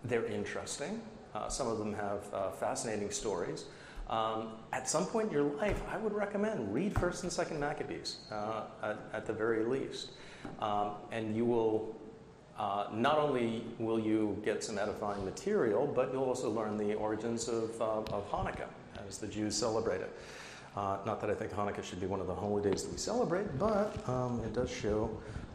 [0.03, 1.01] they're interesting.
[1.33, 3.65] Uh, some of them have uh, fascinating stories.
[4.09, 8.17] Um, at some point in your life, I would recommend read First and Second Maccabees
[8.31, 10.11] uh, at, at, the very least,
[10.59, 11.95] um, and you will.
[12.59, 17.47] Uh, not only will you get some edifying material, but you'll also learn the origins
[17.47, 18.67] of, uh, of Hanukkah
[19.07, 20.15] as the Jews celebrate it.
[20.77, 23.57] Uh, not that I think Hanukkah should be one of the holidays that we celebrate,
[23.57, 25.09] but um, it does show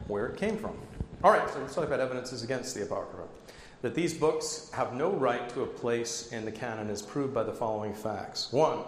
[0.08, 0.76] where it came from.
[1.24, 3.26] All right, so let's talk about evidences against the Apocrypha.
[3.82, 7.42] That these books have no right to a place in the canon is proved by
[7.42, 8.52] the following facts.
[8.52, 8.84] One,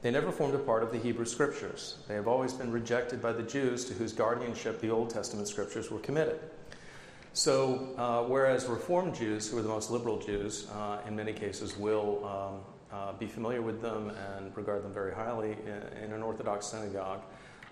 [0.00, 1.98] they never formed a part of the Hebrew Scriptures.
[2.08, 5.90] They have always been rejected by the Jews to whose guardianship the Old Testament Scriptures
[5.90, 6.40] were committed.
[7.34, 11.76] So, uh, whereas Reformed Jews, who are the most liberal Jews, uh, in many cases
[11.76, 12.60] will um,
[12.90, 17.20] uh, be familiar with them and regard them very highly in, in an Orthodox synagogue,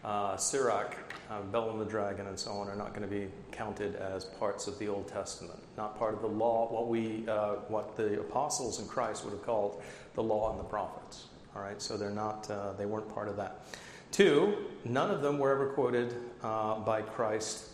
[0.04, 0.96] uh, Sirach,
[1.30, 4.66] uh, and the Dragon, and so on are not going to be counted as parts
[4.66, 8.80] of the Old Testament, not part of the law, what we, uh, what the apostles
[8.80, 9.82] in Christ would have called
[10.14, 11.26] the law and the prophets.
[11.56, 13.64] All right, so they're not, uh, they weren't part of that.
[14.10, 17.70] Two, none of them were ever quoted uh, by Christ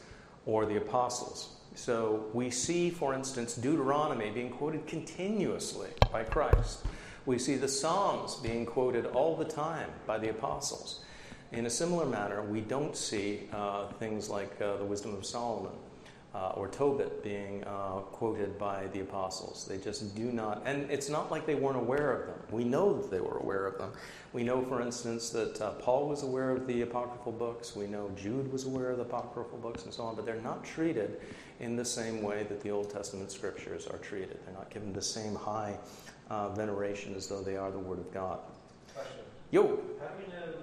[0.47, 1.57] or the apostles.
[1.75, 6.85] So we see, for instance, Deuteronomy being quoted continuously by Christ.
[7.27, 11.01] We see the Psalms being quoted all the time by the apostles.
[11.53, 15.73] In a similar manner, we don't see uh, things like uh, the Wisdom of Solomon
[16.33, 19.67] uh, or Tobit being uh, quoted by the apostles.
[19.69, 22.39] They just do not, and it's not like they weren't aware of them.
[22.53, 23.91] We know that they were aware of them.
[24.33, 27.75] We know, for instance, that uh, Paul was aware of the apocryphal books.
[27.75, 30.63] We know Jude was aware of the apocryphal books and so on, but they're not
[30.65, 31.21] treated
[31.59, 34.39] in the same way that the Old Testament scriptures are treated.
[34.45, 35.77] They're not given the same high
[36.31, 38.39] uh, veneration as though they are the Word of God.
[38.95, 39.25] Question.
[39.51, 39.81] Yo.
[39.99, 40.61] How do we know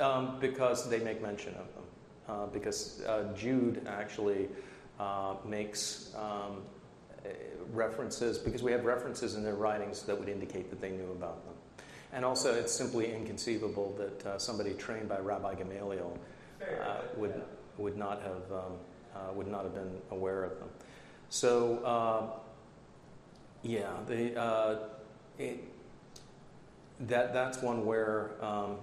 [0.00, 1.84] um, because they make mention of them.
[2.28, 4.48] Uh, because uh, Jude actually
[4.98, 6.62] uh, makes um,
[7.72, 11.44] references, because we have references in their writings that would indicate that they knew about
[11.44, 11.54] them.
[12.12, 16.18] And also, it's simply inconceivable that uh, somebody trained by Rabbi Gamaliel
[16.62, 17.42] uh, would,
[17.78, 18.72] would, not have, um,
[19.14, 20.68] uh, would not have been aware of them.
[21.28, 22.40] So,
[23.62, 24.88] yeah, the,
[25.38, 25.64] it,
[27.00, 28.78] that, that's one where um,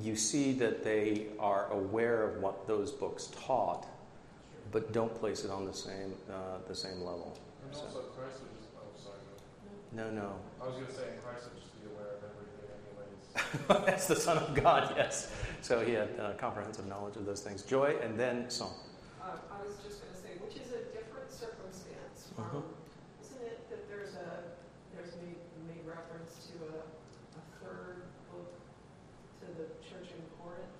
[0.00, 3.86] you see that they are aware of what those books taught,
[4.72, 7.36] but don't place it on the same uh, the same level.
[7.64, 8.70] And also, Christ would just.
[8.76, 9.18] Oh, sorry.
[9.92, 10.34] No, no.
[10.60, 12.70] I was going to say, Christ would just be aware of everything,
[13.68, 13.86] anyways.
[13.86, 15.30] That's the Son of God, yes.
[15.60, 17.62] So he had uh, comprehensive knowledge of those things.
[17.62, 18.74] Joy, and then song.
[19.22, 22.34] Uh, I was just going to say, which is a different circumstance.
[22.38, 22.66] Mm-hmm.
[23.22, 24.50] isn't it that there's a
[24.94, 26.84] there's made, made reference to a
[29.56, 30.74] the church in Corinth.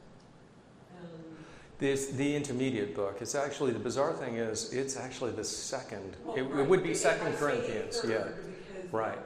[1.85, 3.19] This, the intermediate book.
[3.21, 6.17] It's actually the bizarre thing is it's actually the second.
[6.25, 6.61] Well, it, right.
[6.61, 8.29] it, would be Second Corinthians, yeah.
[8.91, 9.19] Right.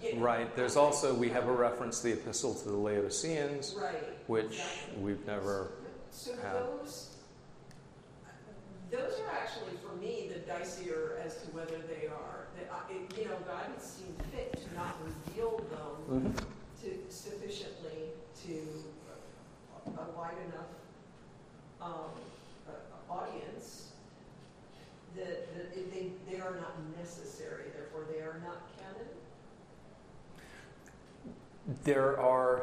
[0.00, 0.54] Two, right.
[0.54, 3.96] There's also we have a reference to the epistle to the Laodiceans, right.
[4.28, 5.02] which exactly.
[5.02, 5.72] we've never
[6.10, 6.54] so had.
[6.54, 7.16] those
[8.92, 12.46] those are actually for me the dicier as to whether they are.
[12.56, 16.22] It, you know, God has seen fit to not reveal them.
[16.22, 16.50] Mm-hmm
[16.82, 18.12] to sufficiently
[18.44, 18.60] to
[19.86, 20.68] a wide enough
[21.84, 22.10] um,
[22.68, 23.90] uh, audience
[25.16, 29.08] that, that they, they are not necessary, therefore they are not canon?
[31.84, 32.62] There are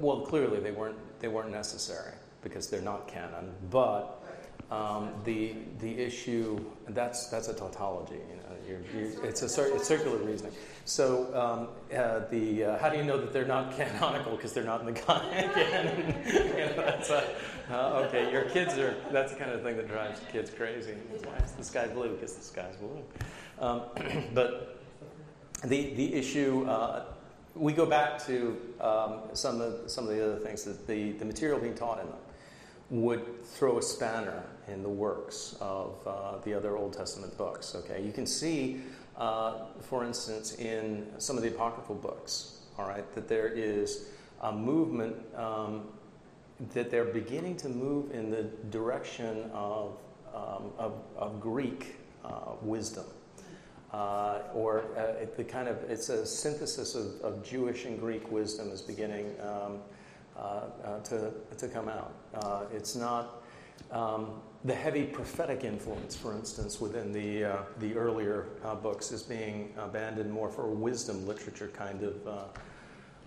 [0.00, 3.52] well, clearly they weren't they weren't necessary because they're not canon.
[3.70, 4.22] But
[4.70, 8.14] um, the the issue that's that's a tautology.
[8.14, 10.52] You know, you're, you're, it's a it's circular reasoning.
[10.84, 14.64] So um, uh, the uh, how do you know that they're not canonical because they're
[14.64, 16.14] not in the canon?
[16.26, 20.20] you know, a, uh, okay, your kids are that's the kind of thing that drives
[20.30, 20.94] kids crazy.
[21.24, 22.14] Why is the sky blue?
[22.14, 23.02] Because the sky's blue.
[23.60, 23.82] Um,
[24.34, 24.80] but
[25.64, 26.66] the the issue.
[26.66, 27.04] Uh,
[27.54, 31.24] we go back to um, some of some of the other things that the, the
[31.24, 32.16] material being taught in them
[32.90, 37.74] would throw a spanner in the works of uh, the other Old Testament books.
[37.74, 38.80] Okay, you can see,
[39.16, 44.06] uh, for instance, in some of the apocryphal books, all right, that there is
[44.40, 45.88] a movement um,
[46.74, 49.98] that they're beginning to move in the direction of
[50.34, 53.04] um, of, of, Greek uh, wisdom.
[53.92, 58.70] Uh, or uh, the kind of it's a synthesis of, of Jewish and Greek wisdom
[58.70, 59.80] is beginning um,
[60.34, 62.14] uh, uh, to, to come out.
[62.34, 63.42] Uh, it's not
[63.90, 68.46] um, the heavy prophetic influence, for instance, within the, the earlier
[68.82, 72.50] books is being abandoned more for a wisdom literature kind of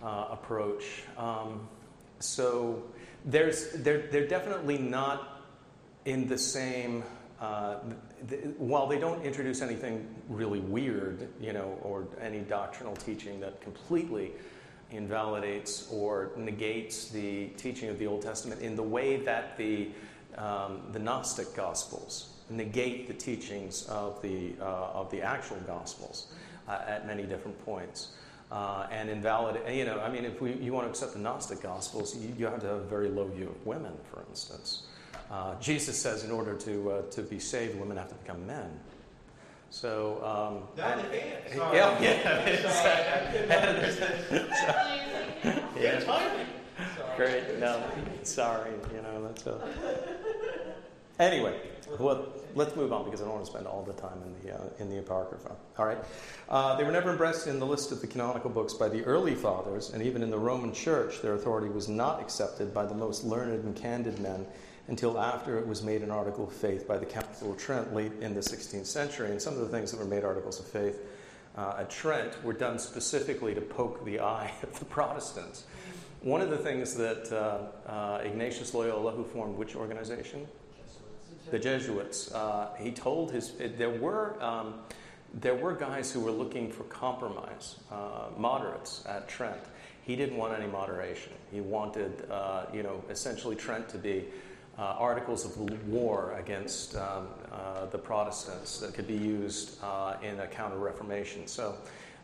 [0.02, 1.02] approach.
[1.18, 1.68] Um,
[2.20, 2.82] so
[3.24, 5.42] there's, they're, they're definitely not
[6.06, 7.02] in the same
[7.40, 7.74] uh,
[8.56, 14.32] while they don't introduce anything really weird, you know, or any doctrinal teaching that completely
[14.90, 19.88] invalidates or negates the teaching of the Old Testament in the way that the,
[20.38, 26.28] um, the Gnostic Gospels negate the teachings of the, uh, of the actual Gospels
[26.68, 28.12] uh, at many different points.
[28.52, 31.62] Uh, and invalidate, you know, I mean, if we, you want to accept the Gnostic
[31.62, 34.82] Gospels, you, you have to have a very low view of women, for instance.
[35.32, 38.70] Uh, Jesus says in order to, uh, to be saved, women have to become men.
[39.70, 41.54] So, um, not and, advance.
[41.56, 41.76] Sorry.
[41.76, 42.00] Yeah,
[45.80, 46.04] yeah.
[46.06, 46.46] yeah.
[47.16, 47.58] Great.
[47.58, 47.82] No,
[48.24, 48.72] sorry.
[48.94, 49.58] You know that's a.
[51.18, 51.58] Anyway,
[51.98, 54.54] well, let's move on because I don't want to spend all the time in the
[54.54, 55.56] uh, in the apocrypha.
[55.78, 55.98] All right.
[56.48, 59.34] Uh, they were never embraced in the list of the canonical books by the early
[59.34, 63.24] fathers, and even in the Roman Church, their authority was not accepted by the most
[63.24, 64.46] learned and candid men
[64.88, 68.12] until after it was made an article of faith by the Council of Trent late
[68.20, 69.30] in the 16th century.
[69.30, 71.00] And some of the things that were made articles of faith
[71.56, 75.64] uh, at Trent were done specifically to poke the eye of the Protestants.
[76.20, 80.46] One of the things that uh, uh, Ignatius Loyola, who formed which organization?
[81.50, 82.32] The Jesuits.
[82.32, 84.74] Uh, he told his there were um,
[85.34, 89.60] there were guys who were looking for compromise, uh, moderates at Trent.
[90.02, 91.32] He didn't want any moderation.
[91.52, 94.24] He wanted, uh, you know, essentially Trent to be
[94.78, 100.38] uh, articles of war against um, uh, the Protestants that could be used uh, in
[100.40, 101.46] a counter Reformation.
[101.46, 101.74] So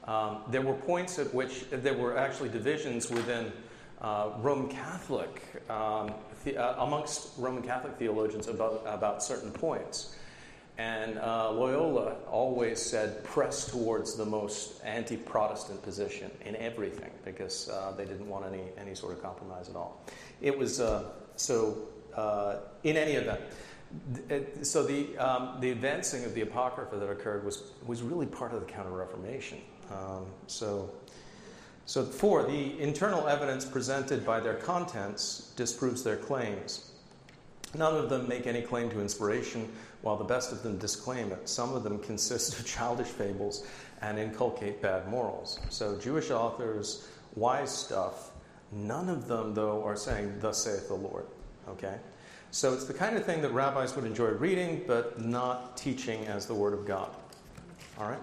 [0.04, 3.52] um, there were points at which there were actually divisions within
[4.00, 6.12] uh, Roman Catholic, um,
[6.46, 10.16] uh, amongst Roman Catholic theologians about, about certain points.
[10.78, 17.70] And uh, Loyola always said, press towards the most anti Protestant position in everything because
[17.96, 20.02] they didn't want any, any sort of compromise at all.
[20.40, 20.80] It was
[21.36, 23.40] so uh, in any event,
[24.62, 28.60] so the, um, the advancing of the Apocrypha that occurred was, was really part of
[28.60, 29.58] the Counter Reformation.
[29.90, 30.90] Um, so,
[31.84, 36.92] so, four, the internal evidence presented by their contents disproves their claims.
[37.74, 39.68] None of them make any claim to inspiration,
[40.02, 41.48] while the best of them disclaim it.
[41.48, 43.66] Some of them consist of childish fables
[44.00, 45.58] and inculcate bad morals.
[45.70, 48.30] So, Jewish authors, wise stuff,
[48.70, 51.26] none of them, though, are saying, Thus saith the Lord.
[51.68, 51.96] Okay?
[52.52, 56.46] So it's the kind of thing that rabbis would enjoy reading, but not teaching as
[56.46, 57.10] the Word of God.
[57.98, 58.20] All right?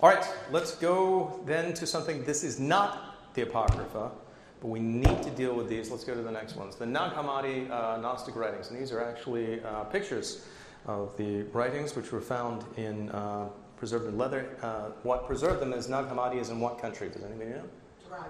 [0.00, 2.22] All right, let's go then to something.
[2.22, 4.12] This is not the Apocrypha,
[4.60, 5.90] but we need to deal with these.
[5.90, 6.76] Let's go to the next ones.
[6.76, 8.70] The Nag Hammadi uh, Gnostic writings.
[8.70, 10.46] And these are actually uh, pictures
[10.86, 14.56] of the writings which were found in uh, preserved in leather.
[14.62, 17.08] Uh, what preserved them is Nag Hammadi is in what country?
[17.08, 17.64] Does anybody know?
[18.06, 18.26] Dry.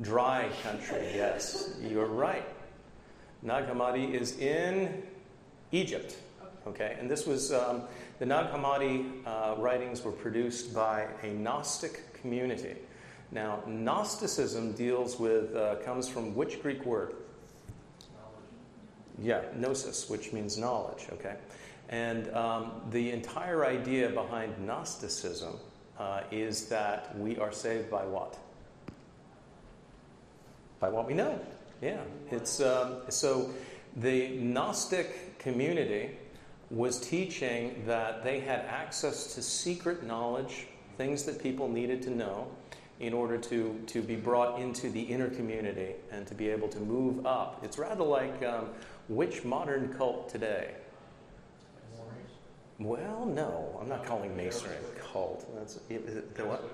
[0.00, 1.76] Dry country, yes.
[1.80, 2.44] You're right.
[3.42, 5.00] Nag Hammadi is in
[5.70, 6.16] Egypt.
[6.66, 7.82] Okay, and this was um,
[8.18, 12.74] the Nag Hammadi uh, writings were produced by a Gnostic community.
[13.30, 17.14] Now, Gnosticism deals with uh, comes from which Greek word?
[18.10, 18.42] Knowledge.
[19.20, 21.06] Yeah, gnosis, which means knowledge.
[21.12, 21.36] Okay,
[21.90, 25.56] and um, the entire idea behind Gnosticism
[25.98, 28.36] uh, is that we are saved by what?
[30.80, 31.38] By what we know.
[31.82, 32.00] Yeah,
[32.32, 33.50] it's um, so
[33.96, 36.10] the Gnostic community
[36.70, 40.66] was teaching that they had access to secret knowledge,
[40.96, 42.48] things that people needed to know,
[43.00, 46.80] in order to, to be brought into the inner community and to be able to
[46.80, 47.60] move up.
[47.62, 48.70] It's rather like um,
[49.08, 50.74] which modern cult today?
[52.78, 55.52] Well, no, I'm not calling Masonry a cult.
[55.56, 56.64] That's it, the what?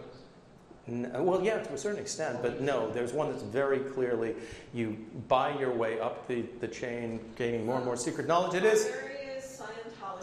[0.87, 4.35] No, well, yeah, to a certain extent, but no, there's one that's very clearly
[4.75, 8.55] you buy your way up the, the chain, gaining more and more secret knowledge.
[8.55, 8.91] It is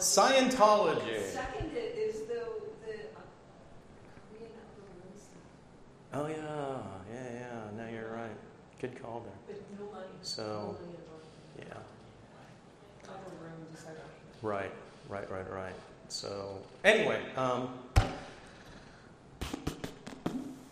[0.02, 0.50] Scientology.
[0.50, 1.32] Scientology.
[1.32, 2.42] Second is the,
[2.84, 3.22] the uh,
[6.14, 6.36] Oh yeah,
[7.12, 7.76] yeah, yeah.
[7.76, 8.36] No, you're right.
[8.80, 9.32] Good call there.
[9.46, 10.06] But no money.
[10.22, 10.76] So, no money
[11.56, 13.08] yeah.
[13.08, 14.02] Upper room discipleship.
[14.42, 14.72] Right,
[15.08, 15.74] right, right, right.
[16.08, 17.68] So anyway, um,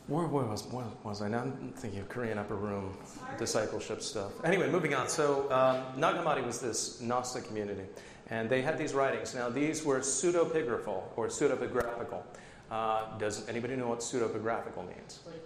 [0.08, 1.28] where, where was where was I?
[1.28, 2.98] Now I'm thinking of Korean upper room
[3.38, 4.32] discipleship stuff.
[4.44, 5.08] Anyway, moving on.
[5.08, 7.84] So um, Nag Hammadi was this Gnostic community,
[8.30, 9.34] and they had these writings.
[9.34, 12.22] Now these were pseudepigraphal or pseudepigraphical.
[12.70, 15.20] Uh, does anybody know what pseudepigraphical means?
[15.26, 15.44] Like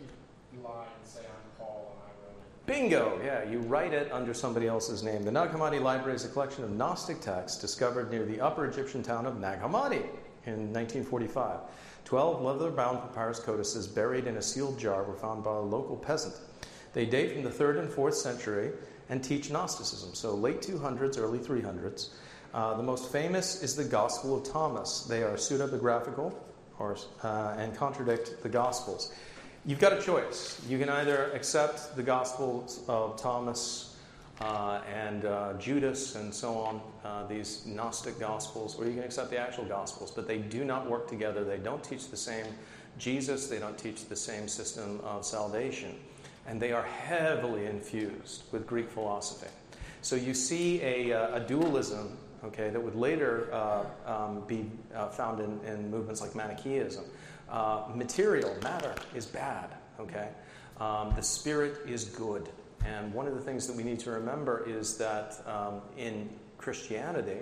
[0.53, 2.67] you lie and say I'm Paul and I wrote it.
[2.67, 3.21] Bingo!
[3.25, 5.23] Yeah, you write it under somebody else's name.
[5.23, 9.03] The Nag Hammadi Library is a collection of Gnostic texts discovered near the upper Egyptian
[9.03, 10.05] town of Nag Hammadi
[10.47, 11.61] in 1945.
[12.05, 15.97] Twelve leather bound papyrus codices buried in a sealed jar were found by a local
[15.97, 16.35] peasant.
[16.93, 18.73] They date from the 3rd and 4th century
[19.09, 22.11] and teach Gnosticism, so late 200s, early 300s.
[22.55, 25.01] Uh, the most famous is the Gospel of Thomas.
[25.01, 26.33] They are pseudepigraphical
[26.79, 29.13] or, uh, and contradict the Gospels.
[29.67, 30.65] You've got a choice.
[30.69, 33.97] You can either accept the Gospels of Thomas
[34.41, 39.31] uh, and uh, Judas and so on, uh, these Gnostic Gospels, or you can accept
[39.31, 41.43] the actual Gospels, but they do not work together.
[41.43, 42.47] They don't teach the same
[42.99, 45.97] Jesus, they don't teach the same system of salvation,
[46.47, 49.51] and they are heavily infused with Greek philosophy.
[50.03, 55.41] So you see a, a dualism, okay, that would later uh, um, be uh, found
[55.41, 57.05] in, in, movements like Manichaeism.
[57.95, 60.29] material, matter, is bad, okay?
[60.81, 62.49] Um, the spirit is good.
[62.85, 66.29] And one of the things that we need to remember is that um, in
[66.59, 67.39] Christianity,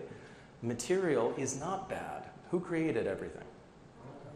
[0.63, 2.27] material is not bad.
[2.51, 3.45] Who created everything?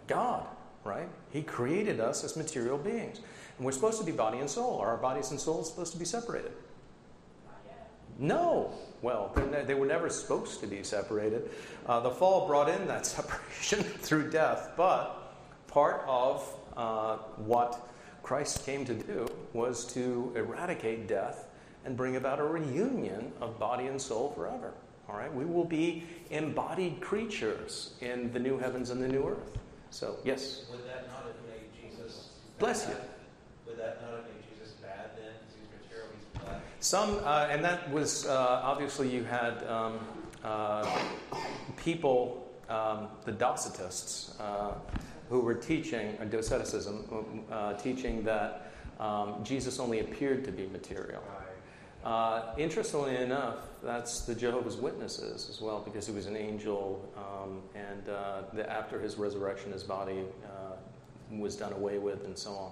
[0.07, 0.47] God,
[0.85, 1.09] right?
[1.31, 3.21] He created us as material beings.
[3.57, 4.79] And we're supposed to be body and soul.
[4.79, 6.53] Are our bodies and souls supposed to be separated?
[8.19, 8.73] No.
[9.03, 11.51] Well, ne- they were never supposed to be separated.
[11.87, 15.35] Uh, the fall brought in that separation through death, but
[15.67, 17.89] part of uh, what
[18.23, 21.47] Christ came to do was to eradicate death
[21.85, 24.73] and bring about a reunion of body and soul forever.
[25.09, 25.33] All right?
[25.33, 29.59] We will be embodied creatures in the new heavens and the new earth.
[29.91, 30.67] So, yes?
[30.71, 32.31] Would that not have made Jesus.
[32.59, 32.97] Bless you.
[33.67, 35.33] Would that not have made Jesus bad then?
[35.39, 36.63] Because he's material, he's flesh.
[36.87, 39.99] Some, uh, and that was uh, obviously you had um,
[40.45, 40.89] uh,
[41.77, 44.75] people, um, the Docetists, uh,
[45.29, 48.71] who were teaching, uh, Doceticism, uh, teaching that
[49.01, 51.25] um, Jesus only appeared to be material.
[52.05, 57.63] Uh, interestingly enough, that's the Jehovah's Witnesses as well, because he was an angel, um,
[57.75, 60.77] and uh, the, after his resurrection, his body uh,
[61.37, 62.71] was done away with, and so on.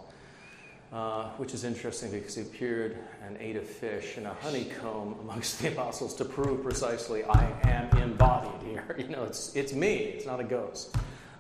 [0.95, 5.61] Uh, which is interesting because he appeared and ate a fish in a honeycomb amongst
[5.61, 8.95] the apostles to prove precisely, I am embodied here.
[8.97, 10.95] You know, it's, it's me, it's not a ghost.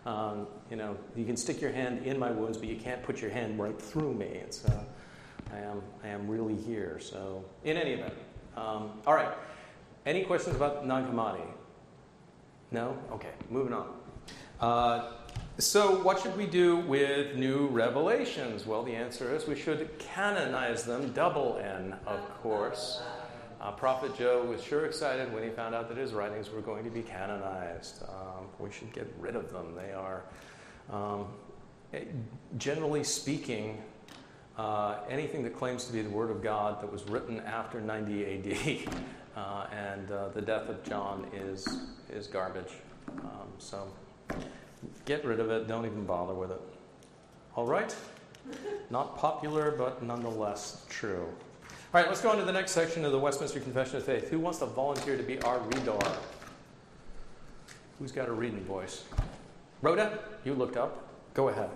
[0.07, 3.23] Um, you know, you can stick your hand in my wounds, but you can't put
[3.23, 4.27] your hand right through me.
[4.27, 4.83] It's, uh,
[5.53, 6.99] I am, I am really here.
[7.01, 8.15] So, in any event,
[8.57, 9.33] um, all right.
[10.05, 11.47] Any questions about Nag Hammadi?
[12.73, 12.99] No?
[13.13, 13.87] Okay, moving on.
[14.59, 15.13] Uh,
[15.59, 18.67] so, what should we do with new revelations?
[18.67, 23.01] Well, the answer is we should canonize them, double N, of course.
[23.61, 26.83] Uh, Prophet Joe was sure excited when he found out that his writings were going
[26.83, 28.03] to be canonized.
[28.03, 29.77] Um, we should get rid of them.
[29.77, 30.25] They are,
[30.91, 31.27] um,
[31.93, 32.01] eh,
[32.59, 33.81] generally speaking,
[34.59, 38.25] uh, anything that claims to be the Word of God that was written after 90
[38.25, 38.89] AD
[39.37, 41.67] uh, and uh, the death of John is,
[42.11, 42.73] is garbage.
[43.09, 43.89] Um, so
[45.05, 45.69] get rid of it.
[45.69, 46.61] Don't even bother with it.
[47.57, 47.95] All right?
[48.91, 51.27] Not popular, but nonetheless true.
[51.69, 54.29] All right, let's go on to the next section of the Westminster Confession of Faith.
[54.29, 55.99] Who wants to volunteer to be our reader?
[57.99, 59.05] Who's got a reading voice?
[59.81, 61.07] Rhoda, you looked up.
[61.35, 61.71] Go ahead.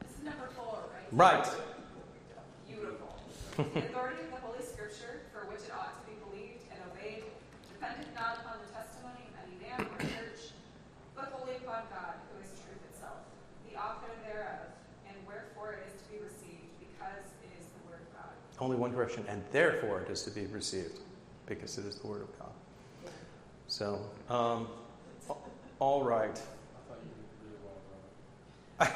[0.00, 0.78] This is number four,
[1.12, 1.36] right?
[1.36, 1.48] Right.
[2.66, 3.20] Beautiful.
[3.56, 7.24] the authority of the Holy Scripture, for which it ought to be believed and obeyed,
[7.74, 10.52] dependeth not upon the testimony of any man or church,
[11.78, 13.18] but God, who is truth itself,
[13.70, 14.66] the author thereof,
[15.06, 18.32] and wherefore it is to be received, because it is the Word of God.
[18.58, 20.98] Only one correction, and therefore it is to be received,
[21.46, 22.50] because it is the Word of God.
[23.68, 24.66] So, um,
[25.78, 26.30] all right.
[26.30, 27.78] I thought you did really well,
[28.78, 28.94] brother.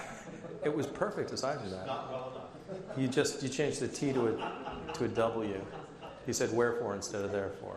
[0.65, 1.87] It was perfect aside from that.
[1.87, 2.49] Well.
[2.97, 5.61] You just you changed the T to a to a W.
[6.27, 7.77] You said wherefore instead of therefore.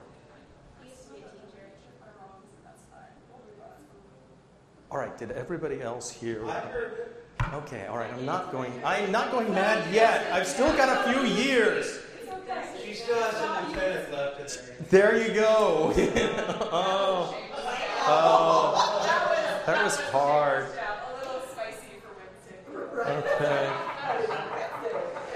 [4.96, 5.18] All right.
[5.18, 6.48] Did everybody else hear?
[6.48, 7.16] I heard.
[7.52, 7.86] Okay.
[7.88, 8.10] All right.
[8.14, 8.72] I'm not going.
[8.82, 10.32] I'm not going mad yet.
[10.32, 12.00] I've still got a few years.
[12.82, 15.22] She still has some lieutenant left in there.
[15.22, 15.92] You go.
[16.72, 17.38] oh.
[18.08, 19.64] Oh.
[19.66, 20.64] That was hard.
[20.64, 22.16] A little spicy for
[23.04, 23.34] Wednesday.
[23.36, 23.70] Okay.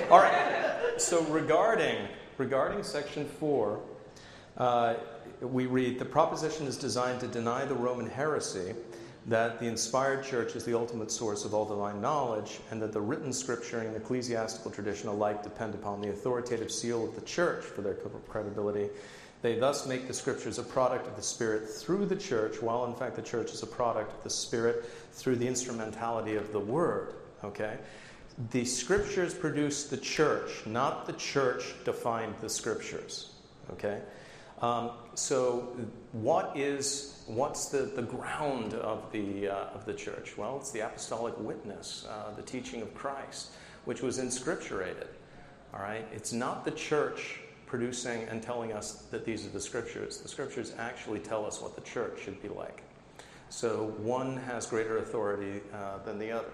[0.09, 0.93] All right.
[1.01, 2.07] So regarding
[2.37, 3.81] regarding section four,
[4.55, 4.93] uh,
[5.41, 8.73] we read the proposition is designed to deny the Roman heresy
[9.29, 12.99] that the inspired church is the ultimate source of all divine knowledge, and that the
[12.99, 17.81] written scripture and ecclesiastical tradition alike depend upon the authoritative seal of the church for
[17.81, 17.93] their
[18.27, 18.89] credibility.
[19.43, 22.95] They thus make the scriptures a product of the Spirit through the church, while in
[22.95, 27.13] fact the church is a product of the Spirit through the instrumentality of the Word.
[27.43, 27.77] Okay?
[28.51, 33.33] The scriptures produce the church, not the church defined the scriptures.
[33.73, 34.01] Okay?
[34.61, 35.77] Um, so,
[36.11, 40.37] what is what's the, the ground of the uh, of the church?
[40.37, 43.51] Well, it's the apostolic witness, uh, the teaching of Christ,
[43.85, 45.07] which was inscripturated.
[45.73, 50.17] All right, it's not the church producing and telling us that these are the scriptures.
[50.17, 52.81] The scriptures actually tell us what the church should be like.
[53.49, 56.49] So one has greater authority uh, than the other.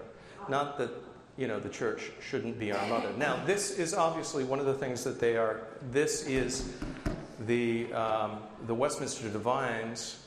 [0.48, 0.90] Not that
[1.38, 3.10] you know the church shouldn't be our mother.
[3.16, 5.62] Now, this is obviously one of the things that they are.
[5.90, 6.74] This is
[7.46, 10.25] the, um, the Westminster Divines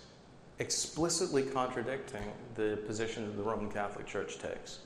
[0.59, 2.23] explicitly contradicting
[2.55, 4.79] the position that the Roman Catholic Church takes.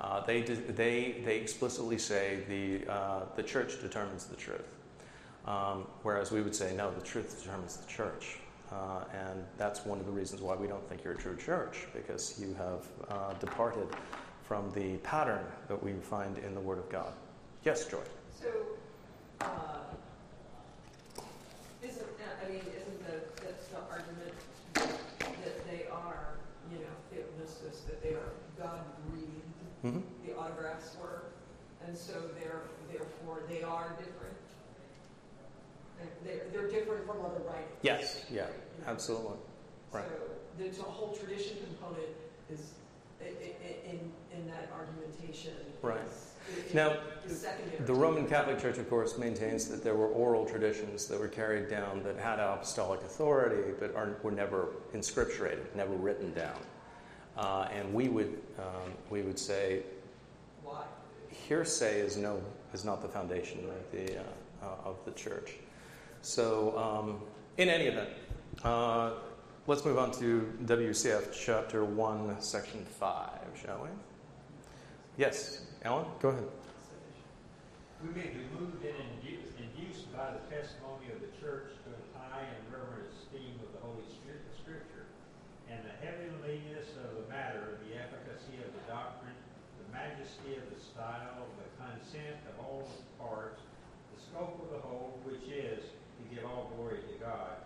[0.00, 4.68] Uh, they, they, they explicitly say the, uh, the church determines the truth,
[5.44, 8.38] um, whereas we would say, no, the truth determines the church.
[8.70, 11.88] Uh, and that's one of the reasons why we don't think you're a true church,
[11.92, 13.88] because you have uh, departed
[14.44, 17.12] from the pattern that we find in the Word of God.
[17.64, 17.98] Yes, Joy.
[18.40, 18.48] So,
[19.40, 19.44] uh,
[22.48, 24.32] I mean, isn't the, that's the argument
[24.74, 26.34] that they are,
[26.72, 29.28] you know, theopneustos, that they are God breathed,
[29.84, 30.00] mm-hmm.
[30.26, 31.24] the autographs were,
[31.86, 34.36] and so they're, therefore they are different.
[36.24, 37.78] They're, they're different from other writings.
[37.82, 38.46] Yes, yeah,
[38.86, 39.36] absolutely.
[39.92, 40.04] Right.
[40.08, 42.08] So the whole tradition component
[42.50, 42.72] is
[43.20, 45.54] in, in that argumentation.
[45.82, 46.00] Right.
[46.00, 46.96] Is, now,
[47.84, 51.68] the Roman Catholic Church, of course, maintains that there were oral traditions that were carried
[51.68, 56.58] down that had apostolic authority, but are, were never inscripturated, never written down.
[57.38, 59.82] Uh, and we would um, we would say,
[60.64, 60.82] why
[61.30, 62.42] hearsay is no
[62.74, 64.22] is not the foundation of the uh,
[64.62, 65.54] uh, of the church.
[66.20, 67.20] So, um,
[67.56, 68.08] in any event,
[68.64, 69.12] uh,
[69.68, 73.88] let's move on to WCF chapter one, section five, shall we?
[75.16, 75.62] Yes.
[75.84, 76.44] Alan, go ahead.
[78.02, 82.42] We may be moved and induced by the testimony of the church to a high
[82.42, 84.02] and reverent esteem of the Holy
[84.58, 84.97] Scripture,
[85.68, 89.36] and the heavenliness of the matter, the efficacy of the doctrine,
[89.84, 92.88] the majesty of the style, the consent of all
[93.20, 93.60] parts,
[94.16, 95.84] the scope of the whole, which is
[96.16, 97.60] to give all glory to God,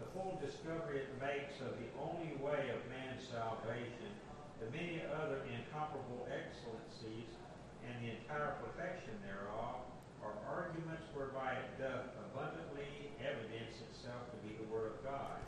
[0.00, 4.10] the full discovery it makes of the only way of man's salvation,
[4.58, 7.30] the many other incomparable excellencies
[7.84, 9.84] and the entire perfection thereof
[10.22, 15.42] are arguments whereby it doth abundantly evidence itself to be the Word of God.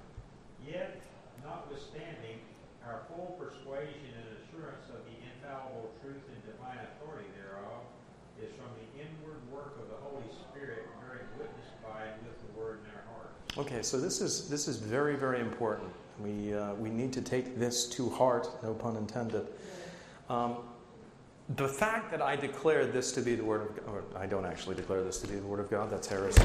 [0.67, 0.99] Yet,
[1.45, 2.40] notwithstanding
[2.88, 7.84] our full persuasion and assurance of the infallible truth and divine authority thereof,
[8.40, 12.59] is from the inward work of the Holy Spirit bearing witness by and with the
[12.59, 13.59] Word in our hearts.
[13.59, 15.90] Okay, so this is this is very very important.
[16.20, 19.47] We uh, we need to take this to heart, no pun intended.
[20.28, 20.57] Um,
[21.57, 24.47] the fact that I declare this to be the Word of God, or I don't
[24.47, 26.42] actually declare this to be the Word of God, that's heresy.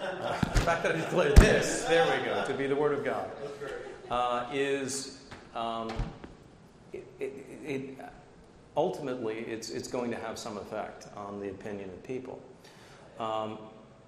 [0.00, 3.04] Uh, the fact that I declare this, there we go, to be the Word of
[3.04, 3.30] God,
[4.10, 5.18] uh, is
[5.54, 5.90] um,
[6.92, 7.32] it, it,
[7.64, 7.98] it,
[8.76, 12.40] ultimately it's, it's going to have some effect on the opinion of people.
[13.18, 13.58] Um,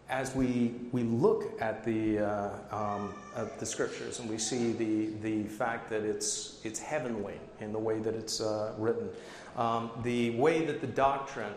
[0.08, 5.06] as we, we look at the, uh, um, at the scriptures and we see the,
[5.22, 9.08] the fact that it's, it's heavenly in the way that it's uh, written,
[9.56, 11.52] um, the way that the doctrine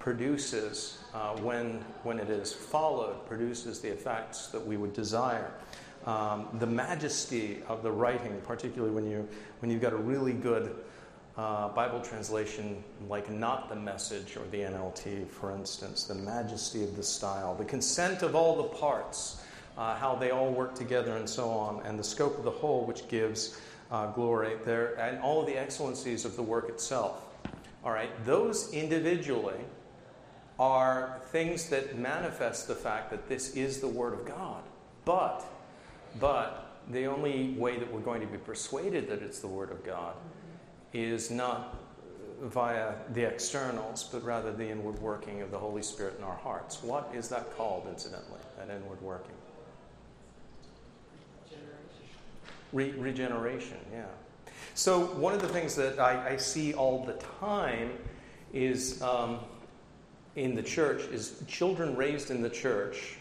[0.00, 5.52] produces, uh, when, when it is followed, produces the effects that we would desire.
[6.06, 9.28] Um, the majesty of the writing, particularly when, you,
[9.60, 10.74] when you've got a really good
[11.36, 16.96] uh, Bible translation, like not the message or the NLT, for instance, the majesty of
[16.96, 19.42] the style, the consent of all the parts,
[19.78, 22.84] uh, how they all work together, and so on, and the scope of the whole,
[22.84, 27.28] which gives uh, glory there, and all of the excellencies of the work itself.
[27.84, 29.58] All right, those individually
[30.58, 34.62] are things that manifest the fact that this is the Word of God.
[35.04, 35.44] But,
[36.20, 39.84] but the only way that we're going to be persuaded that it's the Word of
[39.84, 40.14] God
[40.92, 41.78] is not
[42.42, 46.82] via the externals, but rather the inward working of the Holy Spirit in our hearts.
[46.82, 49.34] What is that called, incidentally, that inward working?
[52.72, 54.06] Re- regeneration, yeah.
[54.74, 57.92] So, one of the things that I, I see all the time
[58.52, 59.40] is um,
[60.36, 63.18] in the church is children raised in the church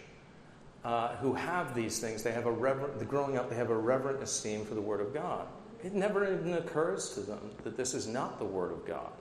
[0.83, 2.23] uh, who have these things.
[2.23, 5.13] They have a reverent, growing up, they have a reverent esteem for the Word of
[5.13, 5.47] God.
[5.83, 9.11] It never even occurs to them that this is not the Word of God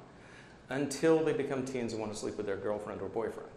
[0.70, 3.48] until they become teens and want to sleep with their girlfriend or boyfriend.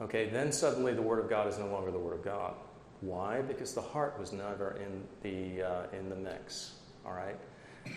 [0.00, 2.54] Okay, then suddenly the Word of God is no longer the Word of God.
[3.00, 3.40] Why?
[3.42, 6.74] Because the heart was never in the, uh, in the mix.
[7.06, 7.36] All right?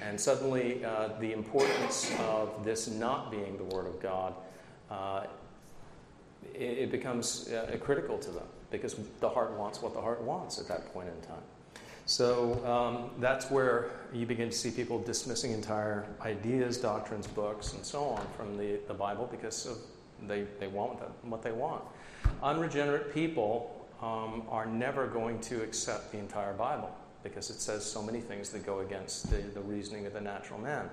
[0.02, 4.36] And suddenly uh, the importance of this not being the Word of God,
[4.90, 5.26] uh,
[6.56, 10.60] it, it, becomes uh, critical to them because the heart wants what the heart wants
[10.60, 11.44] at that point in time.
[12.06, 17.86] So um, that's where you begin to see people dismissing entire ideas, doctrines, books, and
[17.86, 19.78] so on from the, the Bible because of
[20.28, 21.84] they, they want what they want.
[22.44, 26.94] Unregenerate people um, are never going to accept the entire Bible
[27.24, 30.60] because it says so many things that go against the, the reasoning of the natural
[30.60, 30.90] man.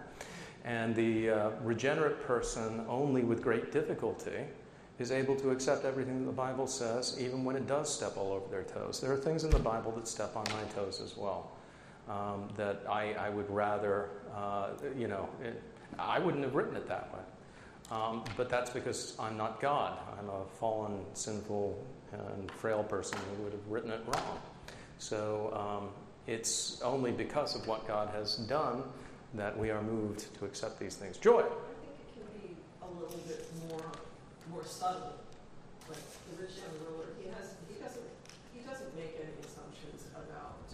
[0.65, 4.45] And the uh, regenerate person, only with great difficulty,
[4.99, 8.33] is able to accept everything that the Bible says, even when it does step all
[8.33, 9.01] over their toes.
[9.01, 11.53] There are things in the Bible that step on my toes as well.
[12.09, 15.63] Um, that I, I, would rather, uh, you know, it,
[15.99, 17.21] I wouldn't have written it that way.
[17.91, 19.99] Um, but that's because I'm not God.
[20.19, 24.41] I'm a fallen, sinful, and frail person who would have written it wrong.
[24.99, 25.89] So um,
[26.27, 28.83] it's only because of what God has done
[29.35, 31.19] that we are moved to accept these things.
[31.19, 31.41] Joy.
[31.41, 31.53] I think
[31.99, 33.47] it can be a little bit
[34.59, 35.15] more subtle.
[35.87, 38.11] Like the rich young ruler, he has he doesn't
[38.53, 40.67] he doesn't make any assumptions about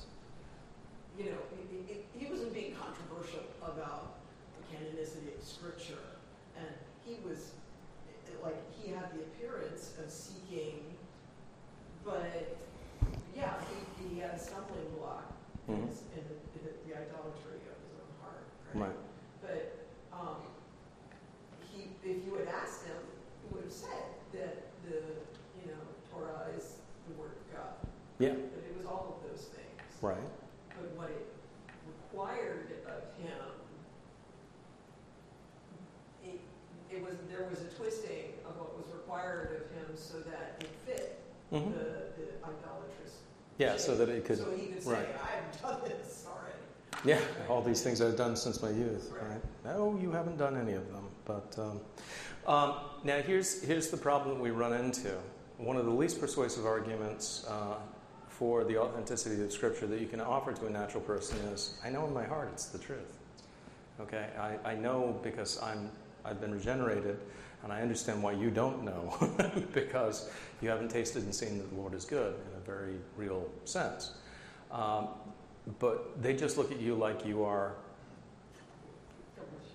[1.20, 4.24] you know he, he wasn't being controversial about
[4.56, 6.16] the canonicity of scripture,
[6.56, 6.72] and
[7.04, 7.52] he was
[8.42, 10.80] like he had the appearance of seeking,
[12.04, 12.56] but
[13.36, 15.28] yeah, he, he had a stumbling block
[15.68, 15.84] mm-hmm.
[15.84, 18.88] in, in, the, in the, the, idolatry of his own heart, right?
[18.88, 18.98] right.
[19.42, 20.40] But um,
[21.70, 22.96] he, if you had asked him
[23.54, 24.98] would have said that the,
[25.60, 27.74] you know, Torah is the Word of God.
[28.18, 28.34] Yeah.
[28.34, 29.80] But it was all of those things.
[30.00, 30.28] Right.
[30.70, 31.26] But what it
[31.86, 33.46] required of him,
[36.24, 36.40] it,
[36.90, 40.70] it was there was a twisting of what was required of him so that it
[40.86, 41.20] fit
[41.52, 41.70] mm-hmm.
[41.72, 43.22] the, the idolatrous.
[43.58, 44.38] Yeah, so that it could.
[44.38, 45.08] So he could say, right.
[45.08, 46.58] "I've done this already."
[47.04, 49.12] Yeah, all these things I've done since my youth.
[49.12, 49.30] Right.
[49.30, 49.40] right?
[49.64, 51.56] No, you haven't done any of them, but.
[51.58, 51.80] Um,
[52.46, 52.74] um,
[53.04, 55.16] now, here's, here's the problem that we run into.
[55.56, 57.76] One of the least persuasive arguments uh,
[58.28, 61.88] for the authenticity of Scripture that you can offer to a natural person is I
[61.88, 63.18] know in my heart it's the truth.
[64.00, 64.26] Okay?
[64.38, 65.90] I, I know because I'm,
[66.24, 67.18] I've been regenerated,
[67.64, 69.32] and I understand why you don't know
[69.72, 73.48] because you haven't tasted and seen that the Lord is good in a very real
[73.64, 74.12] sense.
[74.70, 75.08] Um,
[75.78, 77.72] but they just look at you like you are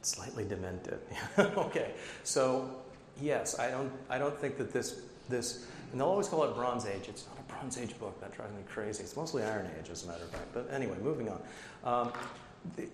[0.03, 0.99] slightly demented.
[1.39, 2.69] okay, so
[3.19, 6.85] yes, I don't, I don't think that this, this, and they'll always call it Bronze
[6.85, 7.07] Age.
[7.07, 8.19] It's not a Bronze Age book.
[8.21, 9.03] That drives me crazy.
[9.03, 10.53] It's mostly Iron Age, as a matter of fact.
[10.53, 11.41] But anyway, moving on.
[11.83, 12.13] Um,
[12.75, 12.87] the,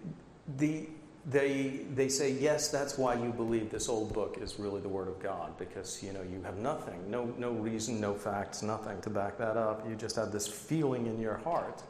[0.58, 0.88] the,
[1.28, 5.08] they, they say, yes, that's why you believe this old book is really the Word
[5.08, 9.10] of God, because, you know, you have nothing, no, no reason, no facts, nothing to
[9.10, 9.88] back that up.
[9.90, 11.82] You just have this feeling in your heart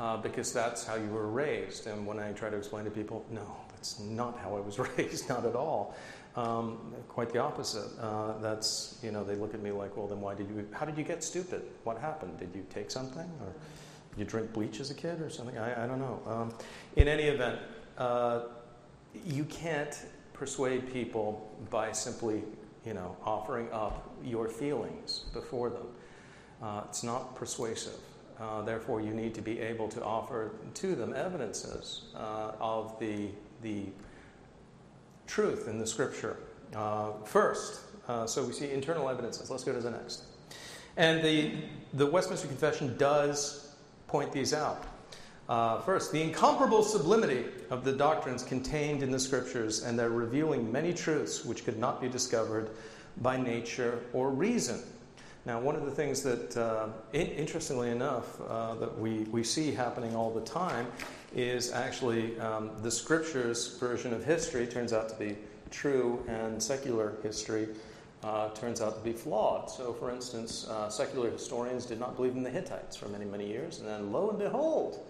[0.00, 1.86] uh, because that's how you were raised.
[1.86, 5.28] And when I try to explain to people, no, that's not how I was raised,
[5.28, 5.94] not at all.
[6.34, 7.88] Um, quite the opposite.
[8.00, 10.84] Uh, that's, you know, they look at me like, well, then why did you, how
[10.84, 11.62] did you get stupid?
[11.84, 12.38] What happened?
[12.38, 13.30] Did you take something?
[13.40, 13.54] Or
[14.18, 15.56] you drink bleach as a kid or something?
[15.56, 16.20] I, I don't know.
[16.26, 16.54] Um,
[16.96, 17.58] in any event,
[17.98, 18.40] uh,
[19.24, 22.42] you can't persuade people by simply,
[22.84, 25.86] you know, offering up your feelings before them.
[26.62, 27.98] Uh, it's not persuasive.
[28.38, 33.28] Uh, therefore, you need to be able to offer to them evidences uh, of the,
[33.62, 33.84] the
[35.26, 36.36] truth in the scripture.
[36.74, 39.50] Uh, first, uh, so we see internal evidences.
[39.50, 40.24] Let's go to the next.
[40.98, 41.52] And the,
[41.94, 43.74] the Westminster Confession does
[44.06, 44.84] point these out.
[45.48, 50.70] Uh, first, the incomparable sublimity of the doctrines contained in the scriptures, and they're revealing
[50.72, 52.70] many truths which could not be discovered
[53.22, 54.82] by nature or reason.
[55.44, 59.70] Now, one of the things that, uh, in, interestingly enough, uh, that we, we see
[59.70, 60.88] happening all the time
[61.34, 65.36] is actually um, the scriptures version of history turns out to be
[65.70, 67.68] true and secular history
[68.24, 69.70] uh, turns out to be flawed.
[69.70, 73.46] So, for instance, uh, secular historians did not believe in the Hittites for many, many
[73.46, 75.06] years, and then lo and behold,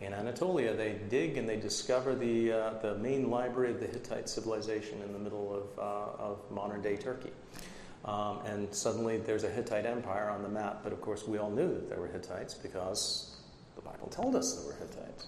[0.00, 4.28] in Anatolia, they dig and they discover the, uh, the main library of the Hittite
[4.28, 7.32] civilization in the middle of, uh, of modern day Turkey.
[8.04, 11.50] Um, and suddenly there's a Hittite empire on the map, but of course we all
[11.50, 13.36] knew that there were Hittites because
[13.76, 15.26] the Bible told us there were Hittites.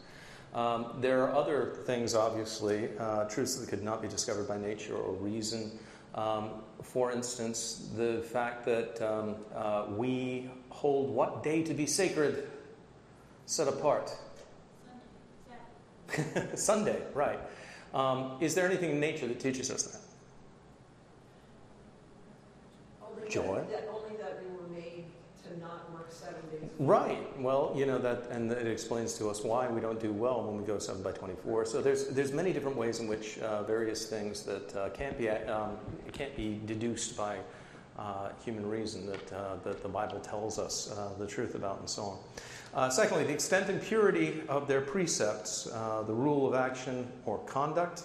[0.54, 4.94] Um, there are other things, obviously, uh, truths that could not be discovered by nature
[4.94, 5.78] or reason.
[6.14, 6.50] Um,
[6.82, 12.50] for instance, the fact that um, uh, we hold what day to be sacred,
[13.46, 14.14] set apart?
[16.54, 17.38] Sunday, right.
[17.94, 20.00] Um, is there anything in nature that teaches us that?
[23.06, 23.62] Only Joy?
[23.70, 25.04] That, only that we were made
[25.44, 26.70] to not work seven days.
[26.78, 27.40] Right.
[27.40, 30.56] Well, you know that, and it explains to us why we don't do well when
[30.56, 31.66] we go seven by twenty-four.
[31.66, 35.28] So there's there's many different ways in which uh, various things that uh, can't be
[35.28, 35.76] um,
[36.12, 37.38] can't be deduced by
[37.98, 41.88] uh, human reason that uh, that the Bible tells us uh, the truth about, and
[41.88, 42.18] so on.
[42.74, 48.04] Uh, secondly, the extent and purity of their precepts, the rule of action or conduct,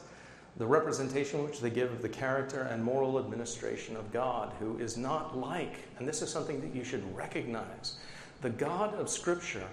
[0.58, 4.98] the representation which they give of the character and moral administration of God, who is
[4.98, 7.98] not like, and this is something that you should recognize
[8.42, 9.68] the God of Scripture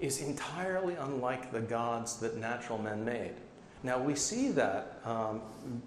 [0.00, 3.34] is entirely unlike the gods that natural men made.
[3.82, 5.40] Now, we see that um,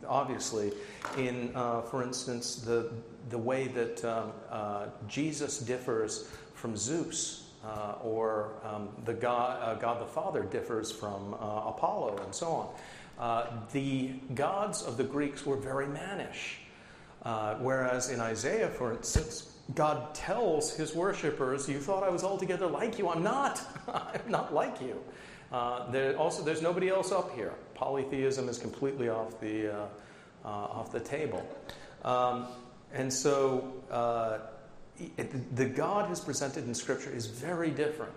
[0.07, 0.72] obviously
[1.18, 2.91] in, uh, for instance, the,
[3.30, 9.76] the way that um, uh, Jesus differs from Zeus, uh, or um, the God, uh,
[9.76, 12.70] God the Father differs from uh, Apollo, and so on.
[13.20, 16.59] Uh, the gods of the Greeks were very mannish,
[17.59, 22.97] whereas in Isaiah, for instance, God tells his worshippers, You thought I was altogether like
[22.97, 23.09] you.
[23.09, 23.62] I'm not.
[23.88, 24.99] I'm not like you.
[25.51, 27.53] Uh, there, also, there's nobody else up here.
[27.74, 29.86] Polytheism is completely off the, uh,
[30.45, 31.45] uh, off the table.
[32.03, 32.47] Um,
[32.93, 34.39] and so, uh,
[35.56, 38.14] the God who's presented in Scripture is very different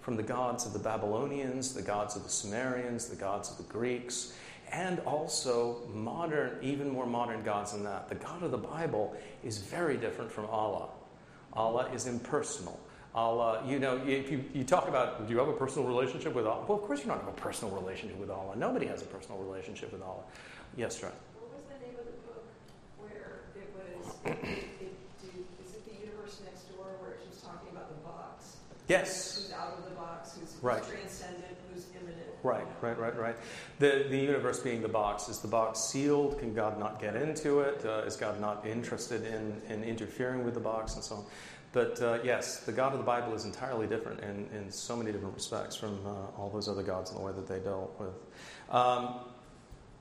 [0.00, 3.72] from the gods of the Babylonians, the gods of the Sumerians, the gods of the
[3.72, 4.32] Greeks
[4.72, 8.08] and also modern, even more modern gods than that.
[8.08, 10.88] The God of the Bible is very different from Allah.
[11.52, 12.78] Allah is impersonal.
[13.14, 16.46] Allah, you know, if you, you talk about, do you have a personal relationship with
[16.46, 16.64] Allah?
[16.68, 18.54] Well, of course you don't have a personal relationship with Allah.
[18.56, 20.22] Nobody has a personal relationship with Allah.
[20.76, 21.10] Yes, John.
[21.40, 22.44] What was the name of the book
[22.98, 24.94] where it was, it, it,
[25.64, 28.58] is it the universe next door where she's talking about the box?
[28.88, 29.36] Yes.
[29.36, 30.82] Who's out of the box, who's, who's right.
[30.82, 32.26] transcendent, who's immanent.
[32.42, 33.36] Right, right, right, right.
[33.78, 35.28] The, the universe being the box.
[35.28, 36.38] Is the box sealed?
[36.38, 37.84] Can God not get into it?
[37.84, 41.24] Uh, is God not interested in, in interfering with the box and so on?
[41.72, 45.12] But uh, yes, the God of the Bible is entirely different in, in so many
[45.12, 48.74] different respects from uh, all those other gods and the way that they dealt with.
[48.74, 49.16] Um,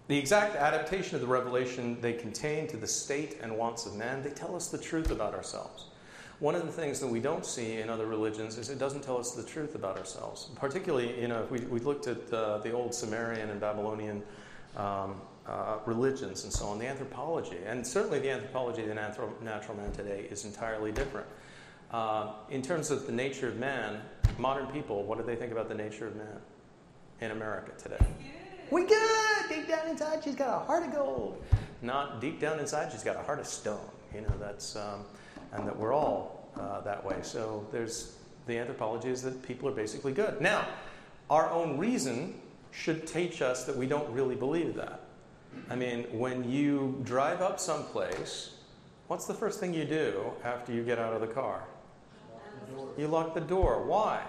[0.07, 4.23] the exact adaptation of the revelation they contain to the state and wants of man,
[4.23, 5.87] they tell us the truth about ourselves.
[6.39, 9.17] One of the things that we don't see in other religions is it doesn't tell
[9.17, 10.49] us the truth about ourselves.
[10.55, 14.21] Particularly, you know, if we, we looked at uh, the old Sumerian and Babylonian
[14.75, 19.75] um, uh, religions and so on, the anthropology, and certainly the anthropology of the natural
[19.77, 21.25] man today is entirely different.
[21.89, 23.99] Uh, in terms of the nature of man,
[24.37, 26.37] modern people, what do they think about the nature of man
[27.21, 28.05] in America today?
[28.69, 29.49] We good.
[29.49, 31.41] Deep down inside, she's got a heart of gold.
[31.81, 33.89] Not deep down inside, she's got a heart of stone.
[34.13, 35.05] You know, that's um,
[35.53, 37.17] and that we're all uh, that way.
[37.21, 38.17] So there's
[38.47, 40.41] the anthropology is that people are basically good.
[40.41, 40.67] Now,
[41.29, 42.35] our own reason
[42.71, 45.01] should teach us that we don't really believe that.
[45.69, 48.51] I mean, when you drive up someplace,
[49.07, 51.63] what's the first thing you do after you get out of the car?
[52.97, 53.83] You lock the door.
[53.83, 54.23] Why?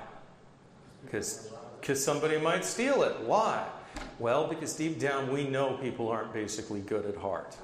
[1.05, 1.51] Because
[1.95, 3.19] somebody might steal it.
[3.21, 3.66] Why?
[4.19, 7.57] Well, because deep down we know people aren't basically good at heart.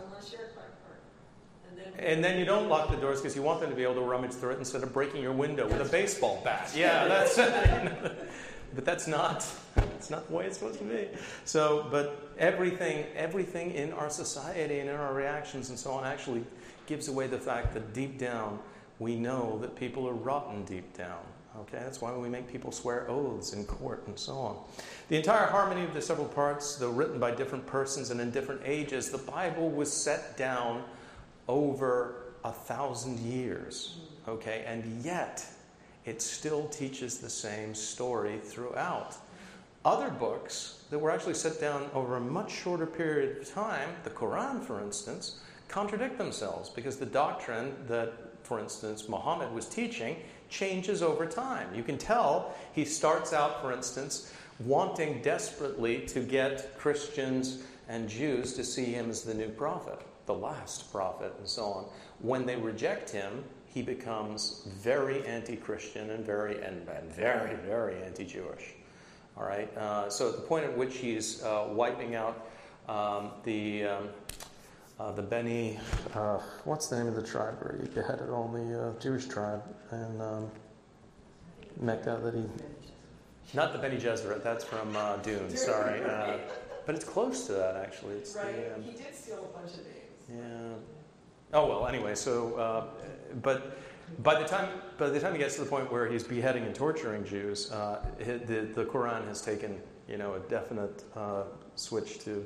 [1.99, 4.01] And then you don't lock the doors because you want them to be able to
[4.01, 6.73] rummage through it instead of breaking your window with a baseball bat.
[6.75, 7.37] Yeah, that's.
[8.75, 9.47] but that's not.
[9.77, 11.09] It's not the way it's supposed to be.
[11.45, 16.45] So, but everything, everything in our society and in our reactions and so on actually
[16.87, 18.59] gives away the fact that deep down
[18.99, 21.19] we know that people are rotten deep down.
[21.61, 24.57] Okay, that's why we make people swear oaths in court and so on.
[25.09, 28.63] The entire harmony of the several parts, though written by different persons and in different
[28.65, 30.83] ages, the Bible was set down
[31.49, 34.65] over a thousand years, okay?
[34.67, 35.47] And yet,
[36.05, 39.17] it still teaches the same story throughout.
[39.85, 44.11] Other books that were actually set down over a much shorter period of time, the
[44.11, 50.17] Quran, for instance, contradict themselves because the doctrine that, for instance, Muhammad was teaching
[50.49, 51.75] changes over time.
[51.75, 58.55] You can tell he starts out, for instance, wanting desperately to get Christians and Jews
[58.55, 61.85] to see him as the new prophet, the last prophet, and so on.
[62.21, 68.75] When they reject him, he becomes very anti-Christian and very and, and very very anti-Jewish.
[69.37, 69.75] All right.
[69.77, 72.47] Uh, so at the point at which he's uh, wiping out
[72.89, 74.09] um, the um,
[75.01, 75.79] uh, the Beni,
[76.15, 79.63] uh, what's the name of the tribe where he beheaded all the uh, Jewish tribe
[79.91, 80.51] in um,
[81.81, 82.45] Mecca that he.
[83.53, 86.03] Not the Bene Gesserit, that's from uh, Dune, sorry.
[86.03, 86.39] Uh,
[86.87, 88.15] but it's close to that, actually.
[88.17, 88.55] It's right.
[88.55, 89.81] The, um, he did steal a bunch of.
[90.33, 90.75] Yeah.
[91.53, 92.85] Oh, well, anyway, so, uh,
[93.43, 93.79] but
[94.23, 94.69] by the time
[94.99, 98.05] by the time he gets to the point where he's beheading and torturing Jews, uh,
[98.19, 101.45] the the Quran has taken you know a definite uh,
[101.75, 102.45] switch to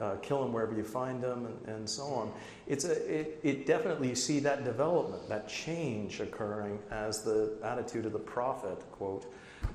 [0.00, 2.32] uh, kill them wherever you find them, and, and so on.
[2.66, 8.06] It's a, it, it definitely you see that development, that change occurring as the attitude
[8.06, 9.32] of the prophet, quote,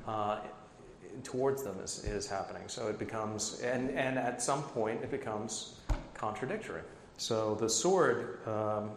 [0.08, 0.39] uh,
[1.24, 2.64] towards them is, is happening.
[2.68, 5.80] So it becomes, and, and at some point, it becomes
[6.14, 6.82] contradictory.
[7.18, 8.91] So the sword um,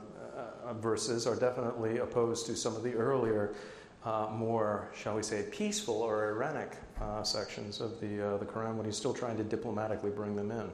[0.66, 3.54] uh, verses are definitely opposed to some of the earlier,
[4.04, 8.76] uh, more, shall we say, peaceful or irenic uh, sections of the, uh, the Quran
[8.76, 10.70] when he's still trying to diplomatically bring them in.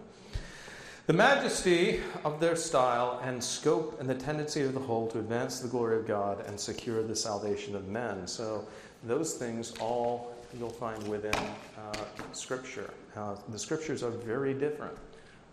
[1.06, 5.60] The majesty of their style and scope and the tendency of the whole to advance
[5.60, 8.26] the glory of God and secure the salvation of men.
[8.26, 8.66] So,
[9.04, 11.92] those things all you'll find within uh,
[12.32, 12.92] Scripture.
[13.14, 14.96] The Scriptures are very different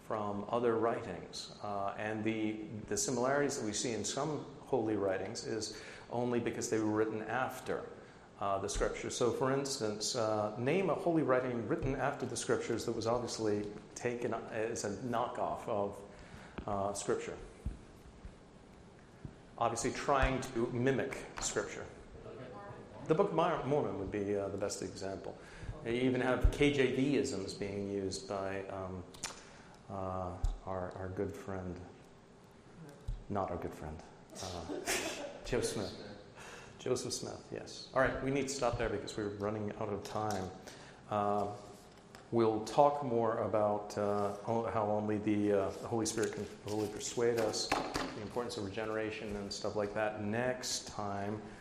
[0.07, 2.55] from other writings, uh, and the,
[2.89, 5.77] the similarities that we see in some holy writings is
[6.11, 7.83] only because they were written after
[8.41, 9.15] uh, the scriptures.
[9.15, 13.65] So, for instance, uh, name a holy writing written after the scriptures that was obviously
[13.95, 15.95] taken as a knockoff of
[16.67, 17.35] uh, scripture.
[19.57, 21.85] Obviously, trying to mimic scripture.
[23.07, 23.35] The Book of
[23.65, 25.37] Mormon would be uh, the best example.
[25.85, 29.03] You even have KJV isms being used by um,
[29.93, 30.29] uh,
[30.65, 31.75] our, our good friend,
[33.29, 33.95] not our good friend,
[34.41, 34.73] uh,
[35.45, 35.93] Joe Smith.
[36.79, 37.87] Joseph Smith, yes.
[37.95, 40.43] All right, we need to stop there because we're running out of time.
[41.09, 41.45] Uh,
[42.33, 47.39] we'll talk more about uh, how only the, uh, the, Holy Spirit can fully persuade
[47.39, 51.41] us, the importance of regeneration and stuff like that next time